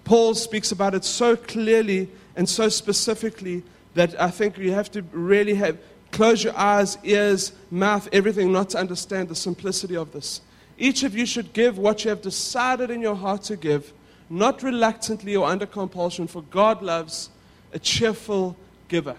Paul 0.06 0.34
speaks 0.34 0.72
about 0.72 0.96
it 0.96 1.06
so 1.06 1.36
clearly 1.36 2.10
and 2.36 2.50
so 2.50 2.68
specifically 2.70 3.62
that 3.94 4.20
I 4.20 4.32
think 4.32 4.58
you 4.58 4.72
have 4.72 4.89
to 4.94 5.04
really 5.12 5.54
have 5.54 5.78
Close 6.12 6.44
your 6.44 6.58
eyes, 6.58 6.98
ears, 7.04 7.54
mouth, 7.72 8.10
everything, 8.12 8.51
not 8.51 8.70
to 8.72 8.78
understand 8.78 9.30
the 9.30 9.36
simplicity 9.36 9.96
of 9.96 10.12
this. 10.12 10.42
Each 10.78 11.04
of 11.04 11.16
you 11.16 11.25
should 11.25 11.54
give 11.54 11.78
what 11.78 12.04
you 12.04 12.10
have 12.10 12.22
decided 12.22 12.89
in 12.89 13.01
your 13.01 13.16
heart 13.16 13.44
to 13.44 13.58
give, 13.58 13.94
not 14.30 14.63
reluctantly 14.63 15.36
or 15.36 15.48
under 15.48 15.66
compulsion, 15.66 16.28
for 16.28 16.42
God 16.44 16.82
loves 16.82 17.30
a 17.74 17.80
cheerful 17.80 18.56
giver. 18.88 19.16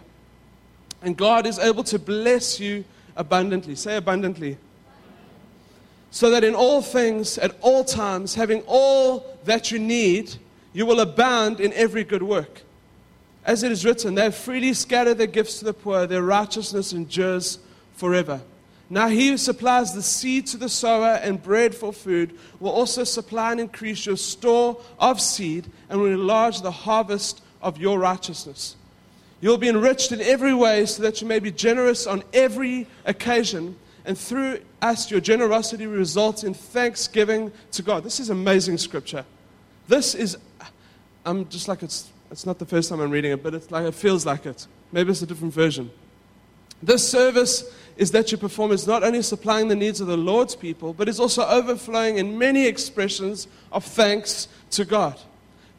And 1.03 1.17
God 1.17 1.47
is 1.47 1.59
able 1.59 1.85
to 1.85 1.99
bless 1.99 2.61
you 2.61 2.85
abundantly. 3.17 3.75
Say 3.75 3.97
abundantly. 3.97 4.59
So 6.11 6.31
that 6.31 6.43
in 6.43 6.55
all 6.55 6.83
things, 6.83 7.39
at 7.39 7.57
all 7.61 7.85
times, 7.85 8.35
having 8.35 8.63
all 8.67 9.39
that 9.45 9.71
you 9.71 9.79
need, 9.79 10.35
you 10.73 10.87
will 10.87 11.01
abound 11.01 11.61
in 11.61 11.73
every 11.73 12.05
good 12.05 12.23
work. 12.23 12.63
As 13.51 13.65
it 13.65 13.73
is 13.73 13.85
written, 13.85 14.15
they 14.15 14.31
freely 14.31 14.73
scatter 14.75 15.13
their 15.13 15.27
gifts 15.27 15.59
to 15.59 15.65
the 15.65 15.75
poor, 15.75 16.07
their 16.07 16.23
righteousness 16.23 16.93
endures 16.93 17.59
forever. 17.95 18.41
Now, 18.89 19.09
he 19.09 19.31
who 19.31 19.37
supplies 19.37 19.93
the 19.93 20.03
seed 20.03 20.47
to 20.47 20.57
the 20.57 20.69
sower 20.69 21.19
and 21.21 21.43
bread 21.43 21.75
for 21.75 21.93
food 21.93 22.39
will 22.61 22.71
also 22.71 23.03
supply 23.03 23.51
and 23.51 23.61
increase 23.61 24.07
your 24.07 24.19
store 24.19 24.81
of 25.01 25.21
seed 25.21 25.67
and 25.89 26.01
will 26.01 26.13
enlarge 26.13 26.61
the 26.61 26.71
harvest 26.71 27.43
of 27.61 27.77
your 27.77 27.99
righteousness. 27.99 28.77
You'll 29.41 29.59
be 29.59 29.69
enriched 29.69 30.13
in 30.13 30.21
every 30.21 30.55
way 30.55 30.87
so 30.87 31.03
that 31.03 31.21
you 31.21 31.27
may 31.27 31.41
be 31.41 31.51
generous 31.51 32.07
on 32.07 32.23
every 32.33 32.87
occasion, 33.05 33.77
and 34.05 34.17
through 34.17 34.61
us, 34.81 35.11
your 35.11 35.21
generosity 35.21 35.89
results 35.89 36.45
in 36.45 36.55
thanksgiving 36.55 37.51
to 37.73 37.83
God. 37.83 38.05
This 38.05 38.21
is 38.21 38.31
amazing 38.31 38.79
scripture. 38.79 39.25
This 39.89 40.15
is, 40.15 40.39
I'm 41.27 41.49
just 41.49 41.67
like 41.67 41.83
it's 41.83 42.11
it's 42.31 42.47
not 42.47 42.59
the 42.59 42.67
first 42.67 42.89
time 42.89 43.01
I'm 43.01 43.11
reading 43.11 43.33
it, 43.33 43.43
but 43.43 43.55
it's 43.55 43.71
like, 43.71 43.85
it 43.87 43.95
feels 43.95 44.25
like 44.25 44.47
it. 44.47 44.67
Maybe 44.93 45.11
it's 45.11 45.23
a 45.23 45.27
different 45.27 45.53
version. 45.53 45.91
This 46.83 47.09
service 47.09 47.75
is 47.97 48.13
that 48.13 48.33
you 48.33 48.39
perform 48.39 48.73
is 48.73 48.87
not 48.87 49.03
only 49.03 49.23
supplying 49.23 49.69
the 49.69 49.77
needs 49.77 50.01
of 50.01 50.07
the 50.07 50.17
Lord's 50.17 50.57
people, 50.57 50.95
but 50.95 51.09
is 51.09 51.21
also 51.21 51.45
overflowing 51.47 52.19
in 52.19 52.39
many 52.39 52.67
expressions 52.67 53.47
of 53.73 53.85
thanks 53.85 54.49
to 54.71 54.85
God. 54.85 55.21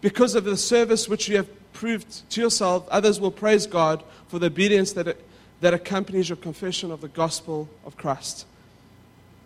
Because 0.01 0.35
of 0.35 0.43
the 0.43 0.57
service 0.57 1.07
which 1.07 1.27
you 1.27 1.37
have 1.37 1.49
proved 1.73 2.29
to 2.29 2.41
yourself, 2.41 2.87
others 2.89 3.19
will 3.19 3.31
praise 3.31 3.65
God 3.65 4.03
for 4.27 4.39
the 4.39 4.47
obedience 4.47 4.93
that, 4.93 5.17
that 5.61 5.73
accompanies 5.73 6.29
your 6.29 6.35
confession 6.35 6.91
of 6.91 7.01
the 7.01 7.07
gospel 7.07 7.69
of 7.85 7.97
Christ. 7.97 8.45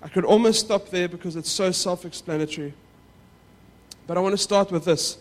I 0.01 0.07
could 0.07 0.25
almost 0.25 0.59
stop 0.59 0.89
there 0.89 1.07
because 1.07 1.35
it's 1.35 1.49
so 1.49 1.71
self 1.71 2.05
explanatory. 2.05 2.73
But 4.07 4.17
I 4.17 4.19
want 4.19 4.33
to 4.33 4.37
start 4.37 4.71
with 4.71 4.85
this. 4.85 5.17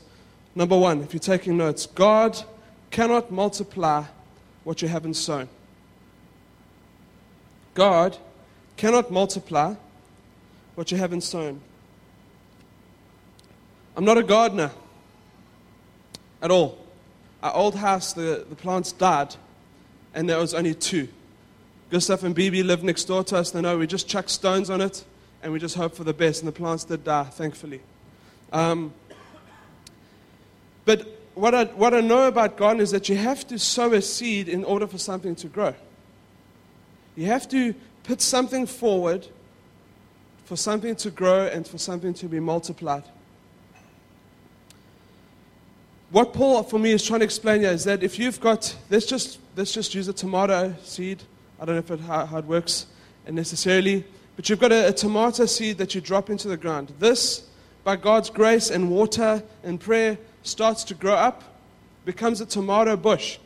Number 0.54 0.76
one, 0.76 1.02
if 1.02 1.12
you're 1.12 1.20
taking 1.20 1.56
notes, 1.56 1.86
God 1.86 2.40
cannot 2.90 3.30
multiply 3.30 4.04
what 4.62 4.82
you 4.82 4.88
haven't 4.88 5.14
sown. 5.14 5.48
God 7.74 8.16
cannot 8.76 9.10
multiply 9.10 9.74
what 10.74 10.92
you 10.92 10.98
haven't 10.98 11.22
sown. 11.22 11.60
I'm 13.96 14.04
not 14.04 14.18
a 14.18 14.22
gardener 14.22 14.70
at 16.42 16.50
all. 16.50 16.78
Our 17.42 17.54
old 17.54 17.74
house, 17.74 18.12
the, 18.12 18.46
the 18.48 18.56
plants 18.56 18.92
died, 18.92 19.34
and 20.14 20.28
there 20.28 20.38
was 20.38 20.54
only 20.54 20.74
two. 20.74 21.08
Gustav 21.90 22.24
and 22.24 22.34
Bibi 22.34 22.62
live 22.62 22.82
next 22.82 23.04
door 23.04 23.22
to 23.24 23.36
us. 23.36 23.50
They 23.50 23.60
know 23.60 23.78
we 23.78 23.86
just 23.86 24.08
chuck 24.08 24.28
stones 24.28 24.70
on 24.70 24.80
it, 24.80 25.04
and 25.42 25.52
we 25.52 25.58
just 25.58 25.76
hope 25.76 25.94
for 25.94 26.04
the 26.04 26.14
best, 26.14 26.40
and 26.42 26.48
the 26.48 26.52
plants 26.52 26.84
did 26.84 27.04
die, 27.04 27.24
thankfully. 27.24 27.80
Um, 28.52 28.92
but 30.84 31.06
what 31.34 31.54
I, 31.54 31.64
what 31.64 31.94
I 31.94 32.00
know 32.00 32.28
about 32.28 32.56
God 32.56 32.80
is 32.80 32.90
that 32.92 33.08
you 33.08 33.16
have 33.16 33.46
to 33.48 33.58
sow 33.58 33.92
a 33.92 34.02
seed 34.02 34.48
in 34.48 34.64
order 34.64 34.86
for 34.86 34.98
something 34.98 35.34
to 35.36 35.48
grow. 35.48 35.74
You 37.16 37.26
have 37.26 37.48
to 37.48 37.74
put 38.04 38.20
something 38.20 38.66
forward 38.66 39.26
for 40.44 40.56
something 40.56 40.94
to 40.96 41.10
grow 41.10 41.46
and 41.46 41.66
for 41.66 41.78
something 41.78 42.14
to 42.14 42.26
be 42.26 42.38
multiplied. 42.38 43.04
what 46.14 46.32
Paul, 46.32 46.62
for 46.62 46.78
me, 46.78 46.92
is 46.92 47.04
trying 47.04 47.18
to 47.18 47.24
explain 47.24 47.62
here 47.62 47.72
is 47.72 47.82
that 47.84 48.04
if 48.04 48.20
you've 48.20 48.38
got, 48.38 48.76
let's 48.88 49.04
just, 49.04 49.40
let's 49.56 49.72
just 49.72 49.96
use 49.96 50.06
a 50.06 50.12
tomato 50.12 50.72
seed. 50.84 51.20
I 51.58 51.64
don't 51.64 51.74
know 51.74 51.80
if 51.80 51.90
it, 51.90 51.98
how, 51.98 52.24
how 52.24 52.38
it 52.38 52.44
works 52.44 52.86
necessarily, 53.28 54.04
but 54.36 54.48
you've 54.48 54.60
got 54.60 54.70
a, 54.70 54.90
a 54.90 54.92
tomato 54.92 55.44
seed 55.44 55.76
that 55.78 55.92
you 55.92 56.00
drop 56.00 56.30
into 56.30 56.46
the 56.46 56.56
ground. 56.56 56.92
This, 57.00 57.48
by 57.82 57.96
God's 57.96 58.30
grace 58.30 58.70
and 58.70 58.92
water 58.92 59.42
and 59.64 59.80
prayer, 59.80 60.16
starts 60.44 60.84
to 60.84 60.94
grow 60.94 61.14
up, 61.14 61.42
becomes 62.04 62.40
a 62.40 62.46
tomato 62.46 62.96
bush. 62.96 63.38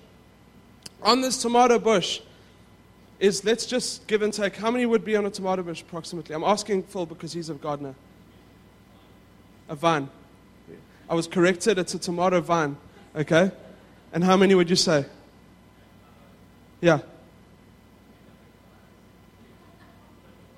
On 1.02 1.23
this 1.23 1.40
tomato 1.40 1.78
bush 1.78 2.21
is, 3.21 3.45
let's 3.45 3.64
just 3.64 4.07
give 4.07 4.21
and 4.21 4.33
take, 4.33 4.57
how 4.57 4.71
many 4.71 4.85
would 4.85 5.05
be 5.05 5.17
on 5.17 5.25
a 5.25 5.31
tomato 5.31 5.62
bush 5.62 5.81
approximately? 5.81 6.35
I'm 6.35 6.45
asking 6.45 6.83
Phil 6.83 7.07
because 7.07 7.33
he's 7.33 7.49
a 7.49 7.55
gardener. 7.55 7.95
A 9.69 9.75
vine. 9.75 10.11
I 11.09 11.14
was 11.14 11.26
corrected, 11.26 11.78
it's 11.78 11.95
a 11.95 11.99
tomato 11.99 12.40
vine. 12.40 12.76
Okay? 13.17 13.50
And 14.12 14.23
how 14.23 14.37
many 14.37 14.55
would 14.55 14.69
you 14.69 14.76
say? 14.76 15.07
Yeah. 16.81 17.00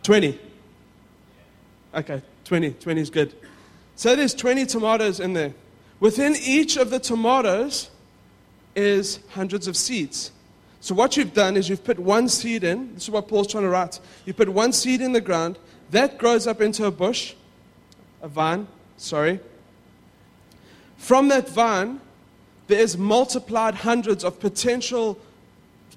20. 0.03 0.39
Okay, 1.95 2.23
20. 2.45 2.71
20 2.73 3.01
is 3.01 3.11
good. 3.11 3.35
So 3.97 4.17
there's 4.17 4.35
20 4.35 4.65
tomatoes 4.67 5.21
in 5.21 5.35
there. 5.35 5.53
Within 6.01 6.35
each 6.43 6.77
of 6.77 6.91
the 6.91 6.99
tomatoes 6.99 7.91
is 8.75 9.21
hundreds 9.31 9.69
of 9.69 9.77
seeds. 9.77 10.33
So 10.81 10.95
what 10.95 11.17
you've 11.17 11.35
done 11.35 11.59
is 11.59 11.69
you've 11.69 11.85
put 11.85 11.99
one 11.99 12.29
seed 12.29 12.65
in. 12.65 12.95
This 12.95 13.05
is 13.05 13.11
what 13.11 13.29
Paul's 13.29 13.49
trying 13.49 13.65
to 13.65 13.69
write. 13.69 14.01
You 14.25 14.33
put 14.33 14.49
one 14.49 14.73
seed 14.73 15.03
in 15.03 15.13
the 15.13 15.21
ground. 15.21 15.59
That 15.91 16.17
grows 16.17 16.47
up 16.47 16.63
into 16.63 16.87
a 16.87 16.91
bush, 16.91 17.35
a 18.23 18.29
vine, 18.29 18.67
sorry. 18.97 19.41
From 20.97 21.29
that 21.29 21.49
vine, 21.49 22.01
there 22.69 22.81
is 22.81 22.97
multiplied 22.97 23.75
hundreds 23.75 24.25
of 24.25 24.41
potential, 24.41 25.19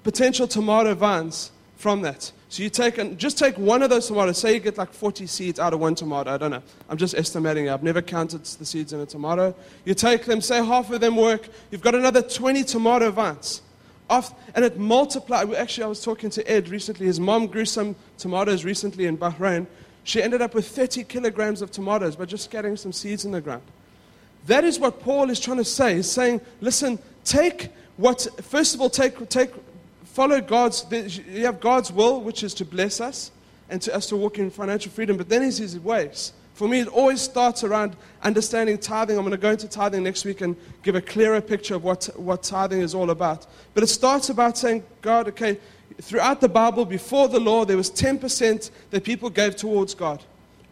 potential 0.02 0.46
tomato 0.46 0.94
vines 0.94 1.50
from 1.76 2.02
that. 2.02 2.32
So 2.54 2.62
you 2.62 2.70
take 2.70 2.98
and 2.98 3.18
just 3.18 3.36
take 3.36 3.58
one 3.58 3.82
of 3.82 3.90
those 3.90 4.06
tomatoes. 4.06 4.38
Say 4.38 4.54
you 4.54 4.60
get 4.60 4.78
like 4.78 4.92
40 4.92 5.26
seeds 5.26 5.58
out 5.58 5.74
of 5.74 5.80
one 5.80 5.96
tomato. 5.96 6.32
I 6.32 6.36
don't 6.36 6.52
know. 6.52 6.62
I'm 6.88 6.96
just 6.96 7.16
estimating. 7.16 7.68
I've 7.68 7.82
never 7.82 8.00
counted 8.00 8.44
the 8.44 8.64
seeds 8.64 8.92
in 8.92 9.00
a 9.00 9.06
tomato. 9.06 9.56
You 9.84 9.92
take 9.94 10.24
them. 10.24 10.40
Say 10.40 10.64
half 10.64 10.88
of 10.92 11.00
them 11.00 11.16
work. 11.16 11.48
You've 11.72 11.80
got 11.80 11.96
another 11.96 12.22
20 12.22 12.62
tomato 12.62 13.10
vines. 13.10 13.60
Off, 14.08 14.32
and 14.54 14.64
it 14.64 14.78
multiplied. 14.78 15.52
Actually, 15.52 15.82
I 15.82 15.86
was 15.88 16.04
talking 16.04 16.30
to 16.30 16.48
Ed 16.48 16.68
recently. 16.68 17.06
His 17.06 17.18
mom 17.18 17.48
grew 17.48 17.64
some 17.64 17.96
tomatoes 18.18 18.64
recently 18.64 19.06
in 19.06 19.18
Bahrain. 19.18 19.66
She 20.04 20.22
ended 20.22 20.40
up 20.40 20.54
with 20.54 20.68
30 20.68 21.02
kilograms 21.02 21.60
of 21.60 21.72
tomatoes 21.72 22.14
by 22.14 22.26
just 22.26 22.44
scattering 22.44 22.76
some 22.76 22.92
seeds 22.92 23.24
in 23.24 23.32
the 23.32 23.40
ground. 23.40 23.62
That 24.46 24.62
is 24.62 24.78
what 24.78 25.00
Paul 25.00 25.28
is 25.28 25.40
trying 25.40 25.56
to 25.56 25.64
say. 25.64 25.96
He's 25.96 26.08
saying, 26.08 26.40
listen, 26.60 27.00
take 27.24 27.70
what, 27.96 28.28
first 28.42 28.76
of 28.76 28.80
all, 28.80 28.90
take, 28.90 29.28
take 29.28 29.50
follow 30.14 30.40
God's, 30.40 30.86
you 31.28 31.44
have 31.44 31.60
God's 31.60 31.92
will, 31.92 32.20
which 32.20 32.44
is 32.44 32.54
to 32.54 32.64
bless 32.64 33.00
us 33.00 33.32
and 33.68 33.82
to 33.82 33.92
us 33.92 34.06
to 34.06 34.16
walk 34.16 34.38
in 34.38 34.48
financial 34.48 34.92
freedom, 34.92 35.16
but 35.16 35.28
then 35.28 35.42
is 35.42 35.58
his 35.58 35.78
ways. 35.78 36.32
For 36.54 36.68
me, 36.68 36.78
it 36.78 36.88
always 36.88 37.20
starts 37.20 37.64
around 37.64 37.96
understanding 38.22 38.78
tithing. 38.78 39.16
I'm 39.18 39.24
going 39.24 39.32
to 39.32 39.36
go 39.36 39.50
into 39.50 39.66
tithing 39.66 40.04
next 40.04 40.24
week 40.24 40.40
and 40.40 40.54
give 40.84 40.94
a 40.94 41.00
clearer 41.00 41.40
picture 41.40 41.74
of 41.74 41.82
what, 41.82 42.04
what 42.14 42.44
tithing 42.44 42.80
is 42.80 42.94
all 42.94 43.10
about. 43.10 43.48
But 43.74 43.82
it 43.82 43.88
starts 43.88 44.28
about 44.28 44.56
saying, 44.56 44.84
God, 45.02 45.26
okay, 45.28 45.58
throughout 46.00 46.40
the 46.40 46.48
Bible, 46.48 46.84
before 46.84 47.26
the 47.26 47.40
law, 47.40 47.64
there 47.64 47.76
was 47.76 47.90
10% 47.90 48.70
that 48.90 49.02
people 49.02 49.30
gave 49.30 49.56
towards 49.56 49.94
God. 49.94 50.22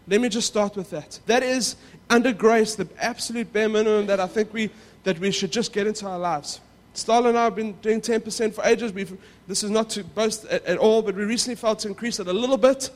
Let 0.06 0.20
me 0.20 0.28
just 0.28 0.46
start 0.46 0.76
with 0.76 0.90
that. 0.90 1.18
That 1.26 1.42
is, 1.42 1.74
under 2.08 2.32
grace, 2.32 2.76
the 2.76 2.86
absolute 3.00 3.52
bare 3.52 3.68
minimum 3.68 4.06
that 4.06 4.20
I 4.20 4.28
think 4.28 4.52
we, 4.52 4.70
that 5.02 5.18
we 5.18 5.32
should 5.32 5.50
just 5.50 5.72
get 5.72 5.88
into 5.88 6.06
our 6.06 6.18
lives. 6.18 6.60
Starla 6.94 7.30
and 7.30 7.38
I 7.38 7.44
have 7.44 7.56
been 7.56 7.72
doing 7.74 8.00
10% 8.00 8.54
for 8.54 8.64
ages. 8.64 8.92
We've, 8.92 9.16
this 9.48 9.62
is 9.62 9.70
not 9.70 9.90
to 9.90 10.04
boast 10.04 10.44
at, 10.46 10.64
at, 10.64 10.78
all, 10.78 11.02
but 11.02 11.14
we 11.14 11.24
recently 11.24 11.56
felt 11.56 11.80
to 11.80 11.88
increase 11.88 12.20
it 12.20 12.28
a 12.28 12.32
little 12.32 12.58
bit 12.58 12.90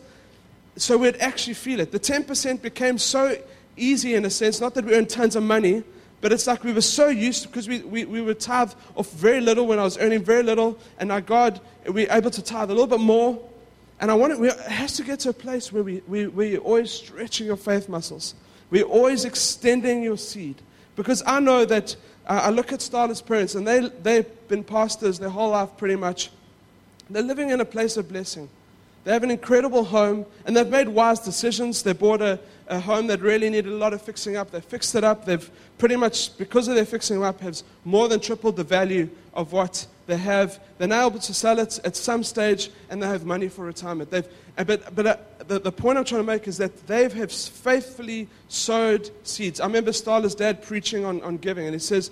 so 0.77 0.99
we'd 0.99 1.17
actually 1.17 1.55
feel 1.55 1.81
it. 1.81 1.91
The 1.91 2.01
10% 2.01 2.63
became 2.63 2.99
so 2.99 3.37
easy 3.77 4.15
in 4.15 4.25
a 4.25 4.31
sense, 4.31 4.61
not 4.61 4.75
that 4.75 4.85
we 4.85 4.95
earned 4.95 5.09
tons 5.09 5.37
of 5.37 5.43
money, 5.43 5.83
but 6.21 6.33
it's 6.33 6.47
like 6.47 6.65
we 6.65 6.73
were 6.73 6.81
so 6.81 7.09
used 7.09 7.43
to, 7.43 7.49
because 7.49 7.69
we, 7.69 7.81
we, 7.81 8.05
we 8.05 8.21
were 8.21 8.35
tithe 8.35 8.73
off 8.95 9.11
very 9.13 9.41
little 9.41 9.67
when 9.67 9.79
I 9.79 9.85
was 9.85 9.99
earning 9.99 10.23
very 10.23 10.43
little, 10.43 10.79
and 10.99 11.09
now 11.09 11.21
God, 11.21 11.61
we 11.91 12.09
are 12.09 12.17
able 12.17 12.31
to 12.31 12.43
tithe 12.43 12.71
a 12.71 12.75
little 12.75 12.87
bit 12.87 13.01
more. 13.01 13.39
And 14.01 14.11
I 14.11 14.15
want 14.15 14.35
it, 14.35 14.41
it 14.41 14.59
has 14.61 14.95
to 14.97 15.03
get 15.03 15.21
to 15.21 15.31
a 15.31 15.33
place 15.33 15.73
where 15.73 15.83
we, 15.83 16.03
we, 16.07 16.27
we're 16.27 16.59
always 16.59 16.91
stretching 16.91 17.47
your 17.47 17.57
faith 17.57 17.89
muscles. 17.89 18.35
We're 18.69 18.85
always 18.85 19.25
extending 19.25 20.03
your 20.03 20.19
seed. 20.19 20.57
Because 20.97 21.23
I 21.27 21.41
know 21.41 21.65
that 21.65 21.97
I 22.27 22.51
look 22.51 22.73
at 22.73 22.81
Starla's 22.81 23.23
parents, 23.23 23.55
and 23.55 23.67
they, 23.67 23.89
they've 24.03 24.49
been 24.49 24.65
pastors 24.65 25.19
their 25.19 25.31
whole 25.31 25.51
life 25.51 25.71
pretty 25.77 25.97
much. 25.97 26.31
They're 27.09 27.23
living 27.23 27.51
in 27.51 27.61
a 27.61 27.65
place 27.65 27.97
of 27.97 28.09
blessing. 28.09 28.49
They 29.05 29.13
have 29.13 29.23
an 29.23 29.31
incredible 29.31 29.85
home, 29.85 30.27
and 30.45 30.57
they've 30.57 30.69
made 30.69 30.89
wise 30.89 31.21
decisions. 31.21 31.85
They 31.85 31.93
bought 31.93 32.21
a, 32.21 32.41
a 32.67 32.81
home 32.81 33.07
that 33.07 33.21
really 33.21 33.49
needed 33.49 33.73
a 33.73 33.77
lot 33.77 33.93
of 33.93 34.03
fixing 34.03 34.37
up. 34.37 34.51
They 34.51 34.61
fixed 34.61 34.97
it 34.97 35.05
up. 35.05 35.25
They've 35.25 35.49
pretty 35.79 35.95
much, 35.95 36.37
because 36.37 36.67
of 36.67 36.75
their 36.75 36.85
fixing 36.85 37.23
up, 37.23 37.41
has 37.41 37.63
more 37.85 38.09
than 38.09 38.19
tripled 38.19 38.57
the 38.57 38.65
value 38.65 39.09
of 39.33 39.53
what 39.53 39.87
they 40.07 40.17
have. 40.17 40.61
They're 40.79 40.89
now 40.89 41.07
able 41.07 41.19
to 41.19 41.35
sell 41.35 41.59
it 41.59 41.81
at 41.85 41.97
some 41.97 42.23
stage, 42.23 42.71
and 42.91 43.03
they 43.03 43.07
have 43.07 43.25
money 43.25 43.49
for 43.49 43.65
retirement. 43.65 44.11
They've, 44.11 44.27
uh, 44.57 44.65
but 44.65 44.95
but 44.95 45.07
uh, 45.07 45.17
the, 45.47 45.59
the 45.59 45.73
point 45.73 45.99
I'm 45.99 46.05
trying 46.05 46.21
to 46.21 46.27
make 46.27 46.47
is 46.47 46.59
that 46.59 46.87
they 46.87 47.09
have 47.09 47.33
faithfully 47.33 48.29
sowed 48.49 49.11
seeds. 49.25 49.61
I 49.61 49.67
remember 49.67 49.91
Starla's 49.91 50.35
dad 50.35 50.63
preaching 50.63 51.05
on, 51.05 51.21
on 51.23 51.39
giving, 51.39 51.67
and 51.67 51.75
he 51.75 51.81
says, 51.81 52.11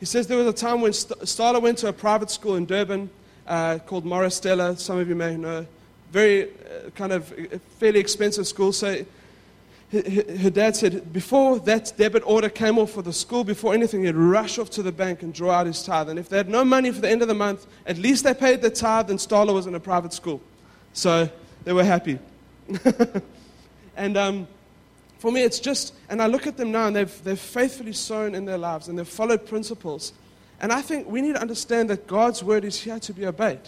he 0.00 0.06
says 0.06 0.26
there 0.26 0.38
was 0.38 0.46
a 0.46 0.52
time 0.52 0.80
when 0.80 0.92
Starla 0.92 1.62
went 1.62 1.78
to 1.78 1.88
a 1.88 1.92
private 1.92 2.30
school 2.30 2.56
in 2.56 2.66
Durban 2.66 3.10
uh, 3.46 3.78
called 3.86 4.04
Maris 4.04 4.36
Stella. 4.36 4.76
Some 4.76 4.98
of 4.98 5.08
you 5.08 5.14
may 5.14 5.36
know. 5.36 5.66
Very 6.12 6.44
uh, 6.44 6.90
kind 6.94 7.12
of 7.12 7.32
uh, 7.32 7.58
fairly 7.78 8.00
expensive 8.00 8.46
school. 8.46 8.72
So 8.72 9.04
her 9.92 10.50
dad 10.50 10.74
said 10.74 11.12
before 11.12 11.60
that 11.60 11.92
debit 11.96 12.22
order 12.26 12.48
came 12.48 12.78
off 12.78 12.90
for 12.90 13.02
the 13.02 13.12
school, 13.12 13.44
before 13.44 13.72
anything, 13.72 14.04
he'd 14.04 14.16
rush 14.16 14.58
off 14.58 14.68
to 14.70 14.82
the 14.82 14.90
bank 14.90 15.22
and 15.22 15.32
draw 15.32 15.52
out 15.52 15.66
his 15.66 15.82
tithe. 15.82 16.08
And 16.08 16.18
if 16.18 16.28
they 16.28 16.38
had 16.38 16.48
no 16.48 16.64
money 16.64 16.90
for 16.90 17.00
the 17.00 17.08
end 17.08 17.22
of 17.22 17.28
the 17.28 17.34
month, 17.34 17.66
at 17.86 17.96
least 17.96 18.24
they 18.24 18.34
paid 18.34 18.62
the 18.62 18.70
tithe 18.70 19.10
and 19.10 19.18
Starla 19.18 19.54
was 19.54 19.66
in 19.66 19.74
a 19.76 19.80
private 19.80 20.12
school. 20.12 20.40
So 20.92 21.30
they 21.64 21.72
were 21.72 21.84
happy. 21.84 22.18
and 23.96 24.16
um, 24.16 24.48
for 25.18 25.30
me, 25.30 25.42
it's 25.42 25.60
just, 25.60 25.94
and 26.08 26.20
I 26.20 26.26
look 26.26 26.48
at 26.48 26.56
them 26.56 26.72
now 26.72 26.88
and 26.88 26.96
they've, 26.96 27.24
they've 27.24 27.38
faithfully 27.38 27.92
sown 27.92 28.34
in 28.34 28.44
their 28.44 28.58
lives 28.58 28.88
and 28.88 28.98
they've 28.98 29.06
followed 29.06 29.46
principles. 29.46 30.12
And 30.60 30.72
I 30.72 30.82
think 30.82 31.06
we 31.08 31.20
need 31.20 31.34
to 31.34 31.40
understand 31.40 31.90
that 31.90 32.08
God's 32.08 32.42
word 32.42 32.64
is 32.64 32.80
here 32.80 32.98
to 32.98 33.12
be 33.12 33.24
obeyed. 33.24 33.60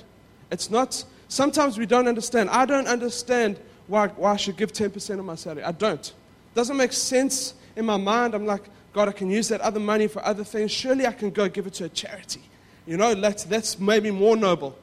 It's 0.50 0.68
not, 0.68 1.04
sometimes 1.28 1.78
we 1.78 1.86
don't 1.86 2.08
understand. 2.08 2.50
I 2.50 2.66
don't 2.66 2.88
understand 2.88 3.60
why, 3.88 4.08
why 4.08 4.32
I 4.32 4.36
should 4.36 4.56
give 4.56 4.72
10% 4.72 5.18
of 5.18 5.24
my 5.24 5.34
salary. 5.34 5.64
I 5.64 5.72
don't. 5.72 6.12
Doesn't 6.54 6.76
make 6.76 6.92
sense 6.92 7.54
in 7.74 7.84
my 7.84 7.96
mind. 7.96 8.34
I'm 8.34 8.46
like, 8.46 8.62
God, 8.92 9.08
I 9.08 9.12
can 9.12 9.30
use 9.30 9.48
that 9.48 9.60
other 9.60 9.80
money 9.80 10.06
for 10.06 10.24
other 10.24 10.44
things. 10.44 10.70
Surely 10.70 11.06
I 11.06 11.12
can 11.12 11.30
go 11.30 11.48
give 11.48 11.66
it 11.66 11.74
to 11.74 11.84
a 11.84 11.88
charity. 11.88 12.42
You 12.86 12.96
know, 12.96 13.14
that's, 13.14 13.44
that's 13.44 13.78
maybe 13.78 14.10
more 14.10 14.36
noble. 14.36 14.76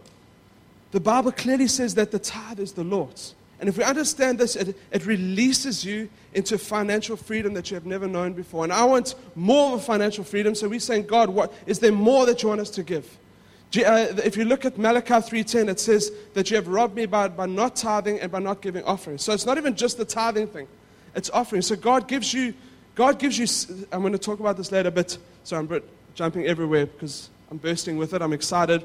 The 0.92 1.00
Bible 1.00 1.32
clearly 1.32 1.68
says 1.68 1.96
that 1.96 2.12
the 2.12 2.20
tithe 2.20 2.60
is 2.60 2.74
the 2.74 2.84
Lord's. 2.84 3.36
And 3.60 3.70
if 3.70 3.78
we 3.78 3.84
understand 3.84 4.38
this, 4.38 4.56
it, 4.56 4.78
it 4.92 5.06
releases 5.06 5.86
you 5.86 6.10
into 6.34 6.58
financial 6.58 7.16
freedom 7.16 7.54
that 7.54 7.72
you 7.72 7.76
have 7.76 7.86
never 7.86 8.08
known 8.08 8.34
before. 8.34 8.64
And 8.64 8.74
I 8.74 8.84
want 8.84 9.16
more 9.34 9.76
of 9.76 9.84
financial 9.84 10.24
freedom. 10.24 10.56
So 10.56 10.68
we're 10.68 10.80
saying, 10.80 11.06
God, 11.06 11.30
what 11.30 11.54
is 11.66 11.80
there 11.80 11.92
more 11.92 12.26
that 12.26 12.44
you 12.44 12.50
want 12.50 12.62
us 12.62 12.70
to 12.72 12.84
give? 12.84 13.18
Uh, 13.78 14.14
if 14.24 14.38
you 14.38 14.46
look 14.46 14.66
at 14.66 14.78
Malachi 14.78 15.14
3.10, 15.14 15.70
it 15.70 15.80
says 15.80 16.12
that 16.34 16.50
you 16.50 16.56
have 16.56 16.68
robbed 16.68 16.96
me 16.96 17.06
by, 17.06 17.28
by 17.28 17.46
not 17.46 17.76
tithing 17.76 18.20
and 18.20 18.32
by 18.32 18.40
not 18.40 18.62
giving 18.62 18.84
offerings. 18.84 19.24
So 19.24 19.34
it's 19.34 19.46
not 19.46 19.58
even 19.58 19.76
just 19.76 19.98
the 19.98 20.06
tithing 20.06 20.48
thing. 20.48 20.68
It's 21.16 21.30
offering. 21.32 21.62
So 21.62 21.76
God 21.76 22.08
gives 22.08 22.34
you, 22.34 22.54
God 22.94 23.20
gives 23.20 23.38
you, 23.38 23.88
I'm 23.92 24.02
going 24.02 24.14
to 24.14 24.20
talk 24.20 24.40
about 24.40 24.58
this 24.58 24.72
later, 24.72 24.92
but 24.92 25.18
sorry, 25.44 25.68
I'm 25.68 25.82
jumping 26.14 26.46
everywhere 26.46 26.86
because 26.86 27.30
I'm 27.50 27.58
bursting 27.58 27.98
with 27.98 28.14
it. 28.14 28.22
I'm 28.22 28.34
excited. 28.34 28.84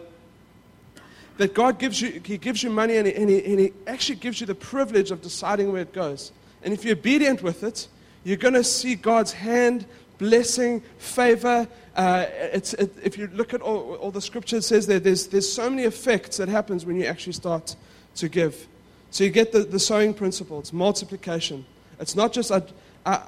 That 1.36 1.54
God 1.54 1.78
gives 1.78 2.00
you, 2.00 2.20
He 2.24 2.38
gives 2.38 2.62
you 2.62 2.70
money 2.70 2.96
and 2.96 3.06
he, 3.06 3.14
and 3.14 3.30
he, 3.30 3.44
and 3.44 3.60
he 3.60 3.72
actually 3.86 4.16
gives 4.16 4.40
you 4.40 4.46
the 4.46 4.54
privilege 4.54 5.10
of 5.10 5.22
deciding 5.22 5.72
where 5.72 5.82
it 5.82 5.92
goes. 5.92 6.32
And 6.62 6.74
if 6.74 6.84
you're 6.84 6.96
obedient 6.96 7.42
with 7.42 7.62
it, 7.62 7.88
you're 8.24 8.36
going 8.36 8.54
to 8.54 8.64
see 8.64 8.94
God's 8.94 9.32
hand, 9.32 9.86
blessing, 10.20 10.82
favor, 10.98 11.66
uh, 11.96 12.26
it, 12.30 12.74
if 13.02 13.18
you 13.18 13.28
look 13.32 13.52
at 13.52 13.62
all, 13.62 13.94
all 13.96 14.10
the 14.10 14.20
scripture 14.20 14.60
says 14.60 14.86
there, 14.86 15.00
there's, 15.00 15.26
there's 15.26 15.50
so 15.50 15.68
many 15.68 15.82
effects 15.84 16.36
that 16.36 16.48
happens 16.48 16.86
when 16.86 16.96
you 16.96 17.06
actually 17.06 17.32
start 17.32 17.74
to 18.14 18.28
give. 18.28 18.68
So 19.10 19.24
you 19.24 19.30
get 19.30 19.50
the, 19.50 19.60
the 19.60 19.80
sowing 19.80 20.14
principle. 20.14 20.60
It's 20.60 20.72
multiplication. 20.72 21.64
It's 21.98 22.14
not 22.14 22.32
just, 22.32 22.52
I, 22.52 22.62
I, 23.04 23.22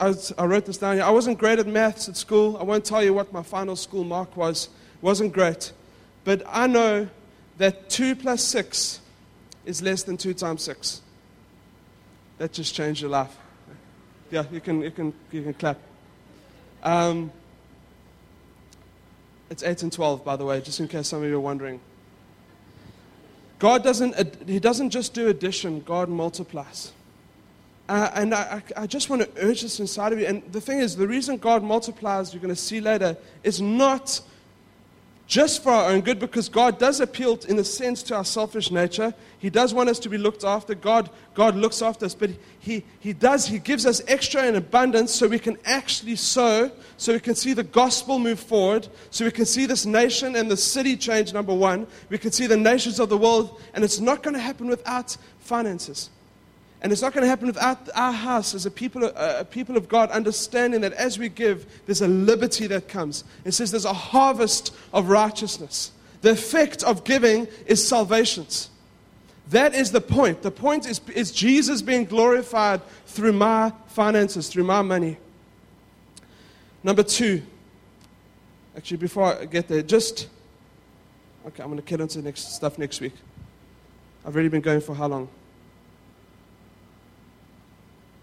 I, 0.00 0.14
I 0.38 0.46
wrote 0.46 0.64
this 0.64 0.78
down 0.78 0.96
here. 0.96 1.04
I 1.04 1.10
wasn't 1.10 1.38
great 1.38 1.58
at 1.58 1.66
maths 1.66 2.08
at 2.08 2.16
school. 2.16 2.56
I 2.56 2.64
won't 2.64 2.84
tell 2.84 3.04
you 3.04 3.14
what 3.14 3.32
my 3.32 3.42
final 3.42 3.76
school 3.76 4.04
mark 4.04 4.36
was. 4.36 4.66
It 4.66 5.02
wasn't 5.02 5.32
great. 5.32 5.72
But 6.24 6.42
I 6.48 6.66
know 6.66 7.08
that 7.58 7.90
2 7.90 8.16
plus 8.16 8.42
6 8.42 9.00
is 9.66 9.82
less 9.82 10.02
than 10.02 10.16
2 10.16 10.34
times 10.34 10.62
6. 10.62 11.02
That 12.38 12.52
just 12.52 12.74
changed 12.74 13.02
your 13.02 13.10
life. 13.10 13.36
Yeah, 14.30 14.44
you 14.50 14.60
can, 14.60 14.80
you 14.80 14.90
can, 14.90 15.12
you 15.30 15.42
can 15.42 15.54
clap. 15.54 15.78
Um, 16.82 17.32
It's 19.50 19.62
8 19.62 19.82
and 19.82 19.92
12, 19.92 20.24
by 20.24 20.36
the 20.36 20.44
way, 20.44 20.60
just 20.60 20.78
in 20.80 20.88
case 20.88 21.08
some 21.08 21.22
of 21.22 21.28
you 21.28 21.36
are 21.36 21.40
wondering. 21.40 21.80
God 23.58 23.82
doesn't, 23.82 24.48
He 24.48 24.60
doesn't 24.60 24.90
just 24.90 25.14
do 25.14 25.28
addition, 25.28 25.80
God 25.80 26.08
multiplies. 26.08 26.92
Uh, 27.88 28.10
and 28.14 28.34
I, 28.34 28.62
I, 28.76 28.86
just 28.86 29.08
want 29.08 29.22
to 29.22 29.30
urge 29.42 29.62
this 29.62 29.80
inside 29.80 30.12
of 30.12 30.20
you. 30.20 30.26
And 30.26 30.42
the 30.52 30.60
thing 30.60 30.80
is, 30.80 30.94
the 30.94 31.08
reason 31.08 31.38
God 31.38 31.62
multiplies, 31.62 32.34
you're 32.34 32.42
going 32.42 32.54
to 32.54 32.60
see 32.60 32.82
later, 32.82 33.16
is 33.42 33.62
not 33.62 34.20
just 35.28 35.62
for 35.62 35.70
our 35.70 35.90
own 35.90 36.00
good, 36.00 36.18
because 36.18 36.48
God 36.48 36.78
does 36.78 37.00
appeal, 37.00 37.38
in 37.46 37.58
a 37.58 37.64
sense, 37.64 38.02
to 38.04 38.16
our 38.16 38.24
selfish 38.24 38.70
nature. 38.70 39.12
He 39.38 39.50
does 39.50 39.74
want 39.74 39.90
us 39.90 39.98
to 40.00 40.08
be 40.08 40.16
looked 40.16 40.42
after. 40.42 40.74
God, 40.74 41.10
God 41.34 41.54
looks 41.54 41.82
after 41.82 42.06
us, 42.06 42.14
but 42.14 42.30
he, 42.58 42.82
he 42.98 43.12
does, 43.12 43.46
He 43.46 43.58
gives 43.58 43.84
us 43.84 44.00
extra 44.08 44.46
in 44.46 44.56
abundance 44.56 45.14
so 45.14 45.28
we 45.28 45.38
can 45.38 45.58
actually 45.66 46.16
sow, 46.16 46.70
so 46.96 47.12
we 47.12 47.20
can 47.20 47.34
see 47.34 47.52
the 47.52 47.62
gospel 47.62 48.18
move 48.18 48.40
forward, 48.40 48.88
so 49.10 49.26
we 49.26 49.30
can 49.30 49.44
see 49.44 49.66
this 49.66 49.84
nation 49.84 50.34
and 50.34 50.50
the 50.50 50.56
city 50.56 50.96
change, 50.96 51.34
number 51.34 51.54
one. 51.54 51.86
We 52.08 52.16
can 52.16 52.32
see 52.32 52.46
the 52.46 52.56
nations 52.56 52.98
of 52.98 53.10
the 53.10 53.18
world, 53.18 53.60
and 53.74 53.84
it's 53.84 54.00
not 54.00 54.22
going 54.22 54.34
to 54.34 54.40
happen 54.40 54.66
without 54.66 55.14
finances. 55.40 56.08
And 56.80 56.92
it's 56.92 57.02
not 57.02 57.12
going 57.12 57.22
to 57.22 57.28
happen 57.28 57.46
without 57.48 57.88
our 57.94 58.12
house 58.12 58.54
as 58.54 58.64
a 58.64 58.70
people, 58.70 59.04
a 59.04 59.44
people 59.44 59.76
of 59.76 59.88
God 59.88 60.10
understanding 60.10 60.80
that 60.82 60.92
as 60.92 61.18
we 61.18 61.28
give, 61.28 61.66
there's 61.86 62.02
a 62.02 62.08
liberty 62.08 62.68
that 62.68 62.88
comes. 62.88 63.24
It 63.44 63.52
says 63.52 63.72
there's 63.72 63.84
a 63.84 63.92
harvest 63.92 64.72
of 64.92 65.08
righteousness. 65.08 65.90
The 66.20 66.30
effect 66.30 66.84
of 66.84 67.04
giving 67.04 67.48
is 67.66 67.86
salvations. 67.86 68.70
That 69.50 69.74
is 69.74 69.90
the 69.90 70.00
point. 70.00 70.42
The 70.42 70.50
point 70.50 70.86
is, 70.86 71.00
is 71.14 71.32
Jesus 71.32 71.82
being 71.82 72.04
glorified 72.04 72.80
through 73.06 73.32
my 73.32 73.72
finances, 73.88 74.48
through 74.48 74.64
my 74.64 74.82
money. 74.82 75.16
Number 76.84 77.02
two, 77.02 77.42
actually, 78.76 78.98
before 78.98 79.36
I 79.36 79.46
get 79.46 79.66
there, 79.66 79.82
just, 79.82 80.28
okay, 81.46 81.62
I'm 81.62 81.70
going 81.70 81.82
to 81.82 81.84
get 81.84 82.00
into 82.00 82.18
the 82.18 82.24
next 82.24 82.54
stuff 82.54 82.78
next 82.78 83.00
week. 83.00 83.14
I've 84.24 84.34
already 84.34 84.48
been 84.48 84.60
going 84.60 84.80
for 84.80 84.94
how 84.94 85.08
long? 85.08 85.28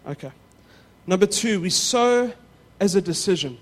Okay. 0.07 0.31
Number 1.07 1.25
two, 1.25 1.61
we 1.61 1.69
sow 1.69 2.31
as 2.79 2.95
a 2.95 3.01
decision. 3.01 3.57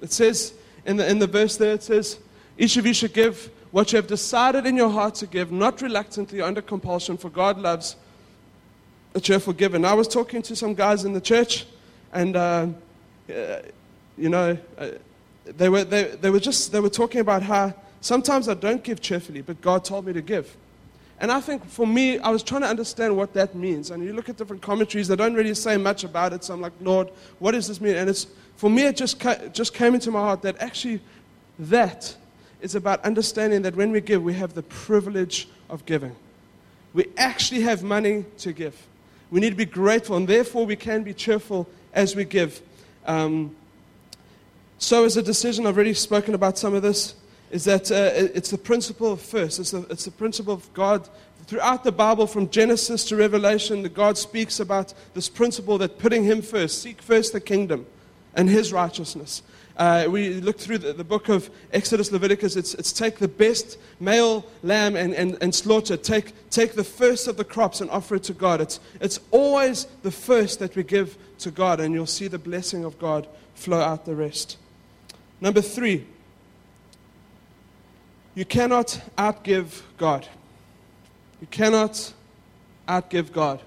It 0.00 0.12
says 0.12 0.54
in 0.84 0.96
the, 0.96 1.08
in 1.08 1.18
the 1.18 1.26
verse 1.26 1.56
there, 1.56 1.74
it 1.74 1.82
says, 1.82 2.18
each 2.56 2.76
of 2.76 2.86
you 2.86 2.94
should 2.94 3.12
give 3.12 3.50
what 3.70 3.92
you 3.92 3.96
have 3.96 4.06
decided 4.06 4.66
in 4.66 4.76
your 4.76 4.88
heart 4.88 5.14
to 5.16 5.26
give, 5.26 5.52
not 5.52 5.82
reluctantly 5.82 6.40
under 6.40 6.62
compulsion, 6.62 7.16
for 7.16 7.28
God 7.28 7.58
loves 7.58 7.96
a 9.14 9.20
cheerful 9.20 9.52
giver. 9.52 9.84
I 9.84 9.94
was 9.94 10.08
talking 10.08 10.42
to 10.42 10.56
some 10.56 10.74
guys 10.74 11.04
in 11.04 11.12
the 11.12 11.20
church, 11.20 11.66
and, 12.12 12.36
uh, 12.36 12.66
uh, 13.28 13.58
you 14.16 14.28
know, 14.28 14.56
uh, 14.78 14.90
they, 15.44 15.68
were, 15.68 15.84
they, 15.84 16.04
they, 16.04 16.30
were 16.30 16.40
just, 16.40 16.72
they 16.72 16.80
were 16.80 16.88
talking 16.88 17.20
about 17.20 17.42
how 17.42 17.74
sometimes 18.00 18.48
I 18.48 18.54
don't 18.54 18.82
give 18.82 19.00
cheerfully, 19.00 19.42
but 19.42 19.60
God 19.60 19.84
told 19.84 20.06
me 20.06 20.12
to 20.12 20.22
give. 20.22 20.56
And 21.20 21.32
I 21.32 21.40
think 21.40 21.64
for 21.64 21.86
me, 21.86 22.18
I 22.18 22.30
was 22.30 22.42
trying 22.42 22.60
to 22.60 22.68
understand 22.68 23.16
what 23.16 23.32
that 23.34 23.54
means. 23.54 23.90
And 23.90 24.04
you 24.04 24.12
look 24.12 24.28
at 24.28 24.36
different 24.36 24.62
commentaries, 24.62 25.08
they 25.08 25.16
don't 25.16 25.34
really 25.34 25.54
say 25.54 25.76
much 25.76 26.04
about 26.04 26.32
it. 26.32 26.44
So 26.44 26.54
I'm 26.54 26.60
like, 26.60 26.72
Lord, 26.80 27.10
what 27.40 27.52
does 27.52 27.66
this 27.66 27.80
mean? 27.80 27.96
And 27.96 28.08
it's, 28.08 28.28
for 28.56 28.70
me, 28.70 28.86
it 28.86 28.96
just, 28.96 29.20
just 29.52 29.74
came 29.74 29.94
into 29.94 30.10
my 30.10 30.20
heart 30.20 30.42
that 30.42 30.56
actually 30.60 31.00
that 31.58 32.16
is 32.60 32.74
about 32.74 33.04
understanding 33.04 33.62
that 33.62 33.74
when 33.74 33.90
we 33.90 34.00
give, 34.00 34.22
we 34.22 34.34
have 34.34 34.54
the 34.54 34.62
privilege 34.62 35.48
of 35.68 35.84
giving. 35.86 36.14
We 36.94 37.06
actually 37.16 37.62
have 37.62 37.82
money 37.82 38.24
to 38.38 38.52
give. 38.52 38.76
We 39.30 39.40
need 39.40 39.50
to 39.50 39.56
be 39.56 39.66
grateful, 39.66 40.16
and 40.16 40.26
therefore 40.26 40.66
we 40.66 40.76
can 40.76 41.02
be 41.02 41.12
cheerful 41.12 41.68
as 41.92 42.16
we 42.16 42.24
give. 42.24 42.62
Um, 43.06 43.54
so, 44.78 45.04
as 45.04 45.16
a 45.16 45.22
decision, 45.22 45.66
I've 45.66 45.76
already 45.76 45.94
spoken 45.94 46.34
about 46.34 46.56
some 46.56 46.74
of 46.74 46.82
this 46.82 47.14
is 47.50 47.64
that 47.64 47.90
uh, 47.90 48.10
it's 48.14 48.50
the 48.50 48.58
principle 48.58 49.12
of 49.12 49.20
first. 49.20 49.58
It's 49.58 49.70
the, 49.70 49.86
it's 49.90 50.04
the 50.04 50.10
principle 50.10 50.54
of 50.54 50.72
God. 50.74 51.08
Throughout 51.46 51.82
the 51.82 51.92
Bible, 51.92 52.26
from 52.26 52.50
Genesis 52.50 53.04
to 53.06 53.16
Revelation, 53.16 53.82
God 53.84 54.18
speaks 54.18 54.60
about 54.60 54.92
this 55.14 55.28
principle 55.28 55.78
that 55.78 55.98
putting 55.98 56.24
Him 56.24 56.42
first, 56.42 56.82
seek 56.82 57.00
first 57.00 57.32
the 57.32 57.40
kingdom 57.40 57.86
and 58.34 58.50
His 58.50 58.72
righteousness. 58.72 59.42
Uh, 59.78 60.06
we 60.10 60.34
look 60.34 60.58
through 60.58 60.78
the, 60.78 60.92
the, 60.92 61.04
book 61.04 61.28
of 61.28 61.48
Exodus, 61.72 62.10
Leviticus. 62.10 62.56
It's, 62.56 62.74
it's 62.74 62.92
take 62.92 63.18
the 63.18 63.28
best 63.28 63.78
male 64.00 64.44
lamb 64.64 64.96
and, 64.96 65.14
and, 65.14 65.38
and 65.40 65.54
slaughter. 65.54 65.96
Take, 65.96 66.32
take 66.50 66.72
the 66.74 66.82
first 66.82 67.28
of 67.28 67.36
the 67.36 67.44
crops 67.44 67.80
and 67.80 67.88
offer 67.90 68.16
it 68.16 68.24
to 68.24 68.34
God. 68.34 68.60
It's, 68.60 68.80
it's 69.00 69.20
always 69.30 69.84
the 70.02 70.10
first 70.10 70.58
that 70.58 70.74
we 70.74 70.82
give 70.82 71.16
to 71.38 71.52
God, 71.52 71.78
and 71.78 71.94
you'll 71.94 72.06
see 72.06 72.26
the 72.26 72.40
blessing 72.40 72.84
of 72.84 72.98
God 72.98 73.28
flow 73.54 73.80
out 73.80 74.04
the 74.04 74.16
rest. 74.16 74.58
Number 75.40 75.60
three, 75.60 76.06
you 78.38 78.44
cannot 78.44 79.00
outgive 79.18 79.82
God. 79.96 80.24
You 81.40 81.48
cannot 81.48 82.12
outgive 82.88 83.32
God. 83.32 83.60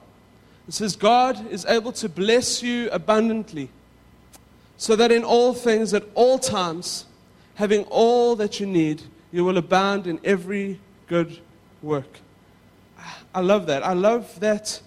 It 0.65 0.73
says, 0.73 0.95
God 0.95 1.51
is 1.51 1.65
able 1.65 1.91
to 1.91 2.07
bless 2.07 2.63
you 2.63 2.89
abundantly, 2.89 3.67
so 4.77 4.95
that 4.95 5.12
in 5.12 5.25
all 5.25 5.53
things, 5.53 5.93
at 5.93 6.05
all 6.15 6.39
times, 6.39 7.05
having 7.55 7.84
all 7.89 8.38
that 8.38 8.62
you 8.62 8.65
need, 8.65 9.01
you 9.34 9.43
will 9.43 9.57
abound 9.57 10.07
in 10.07 10.21
every 10.23 10.79
good 11.07 11.39
work. 11.81 12.19
I 13.36 13.41
love 13.41 13.65
that. 13.65 13.86
I 13.86 13.91
love 13.91 14.39
that, 14.39 14.81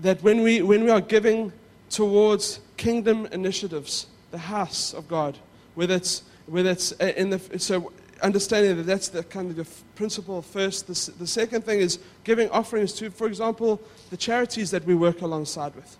that 0.00 0.22
when, 0.22 0.40
we, 0.40 0.62
when 0.62 0.84
we 0.84 0.90
are 0.90 1.02
giving 1.02 1.52
towards 1.90 2.60
kingdom 2.78 3.26
initiatives, 3.26 4.06
the 4.30 4.38
house 4.38 4.94
of 4.94 5.06
God, 5.06 5.36
whether 5.74 5.96
it's, 5.96 6.22
whether 6.46 6.70
it's 6.70 6.92
uh, 6.98 7.12
in 7.14 7.28
the, 7.28 7.58
so 7.58 7.92
understanding 8.22 8.76
that 8.76 8.84
that's 8.84 9.08
the 9.08 9.22
kind 9.22 9.50
of 9.50 9.56
the 9.56 9.66
principle 9.94 10.42
first. 10.42 10.86
The, 10.86 11.12
the 11.18 11.26
second 11.26 11.64
thing 11.64 11.80
is 11.80 11.98
giving 12.24 12.50
offerings 12.50 12.92
to, 12.94 13.10
for 13.10 13.26
example, 13.26 13.80
the 14.10 14.16
charities 14.16 14.70
that 14.70 14.84
we 14.84 14.94
work 14.94 15.22
alongside 15.22 15.74
with. 15.74 15.96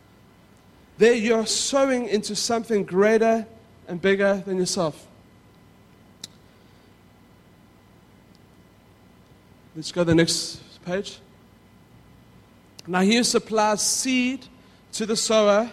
There 0.98 1.12
you're 1.12 1.46
sowing 1.46 2.08
into 2.08 2.34
something 2.34 2.84
greater 2.84 3.46
and 3.86 4.00
bigger 4.00 4.42
than 4.46 4.56
yourself. 4.56 5.06
Let's 9.74 9.92
go 9.92 10.00
to 10.02 10.06
the 10.06 10.14
next 10.14 10.60
page. 10.84 11.18
Now, 12.86 13.00
he 13.00 13.22
supplies 13.24 13.82
seed 13.82 14.46
to 14.92 15.04
the 15.04 15.16
sower 15.16 15.70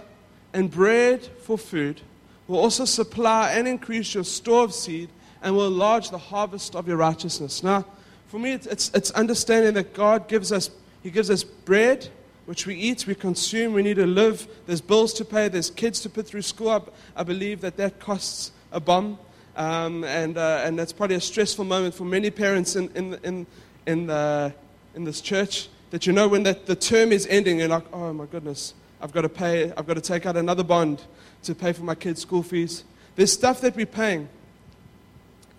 and 0.52 0.70
bread 0.70 1.24
for 1.44 1.58
food 1.58 2.02
will 2.48 2.60
also 2.60 2.86
supply 2.86 3.52
and 3.52 3.68
increase 3.68 4.14
your 4.14 4.24
store 4.24 4.66
of 4.66 4.74
seed 4.74 5.10
and 5.44 5.56
will 5.56 5.68
enlarge 5.68 6.10
the 6.10 6.18
harvest 6.18 6.76
of 6.76 6.88
your 6.88 6.98
righteousness. 6.98 7.62
Now, 7.62 7.86
for 8.30 8.40
me, 8.40 8.54
it's, 8.54 8.90
it's 8.96 9.12
understanding 9.12 9.74
that 9.76 9.94
God 9.94 10.28
gives 10.28 10.52
us, 10.52 10.72
He 11.04 11.12
gives 11.12 11.30
us 11.30 11.44
bread, 11.44 12.08
which 12.46 12.66
we 12.66 12.76
eat, 12.76 13.06
we 13.06 13.14
consume, 13.14 13.74
we 13.74 13.84
need 13.84 13.98
to 13.98 14.08
live. 14.08 14.48
There's 14.66 14.82
bills 14.82 15.14
to 15.16 15.26
pay, 15.26 15.50
there's 15.50 15.70
kids 15.70 16.00
to 16.02 16.10
put 16.10 16.26
through 16.26 16.42
school. 16.42 16.70
I, 16.70 16.82
I 17.16 17.24
believe 17.24 17.62
that 17.62 17.78
that 17.78 18.00
costs 18.00 18.52
a 18.72 18.80
bomb. 18.80 19.20
Um, 19.56 20.04
and, 20.06 20.38
uh, 20.38 20.64
and 20.64 20.80
that's 20.80 20.92
probably 20.92 21.18
a 21.18 21.22
stressful 21.22 21.66
moment 21.66 21.94
for 21.94 22.06
many 22.06 22.32
parents 22.32 22.76
in, 22.76 22.90
in, 22.96 23.14
in, 23.24 23.48
in, 23.86 24.08
the, 24.08 24.54
in 24.96 25.04
this 25.04 25.22
church. 25.22 25.70
That 25.92 26.08
you 26.08 26.14
know 26.14 26.28
when 26.28 26.42
that, 26.44 26.66
the 26.66 26.76
term 26.76 27.12
is 27.12 27.28
ending, 27.28 27.60
you're 27.60 27.68
like, 27.68 27.86
oh 27.94 28.12
my 28.14 28.26
goodness, 28.26 28.74
I've 29.00 29.12
got 29.12 29.22
to 29.22 29.30
pay, 29.30 29.72
I've 29.78 29.86
got 29.86 29.94
to 29.94 30.02
take 30.02 30.26
out 30.26 30.38
another 30.38 30.64
bond 30.64 31.04
to 31.44 31.54
pay 31.54 31.72
for 31.72 31.84
my 31.84 31.94
kids' 31.94 32.22
school 32.22 32.42
fees. 32.42 32.84
There's 33.16 33.32
stuff 33.32 33.62
that 33.62 33.76
we're 33.76 33.86
paying. 33.86 34.28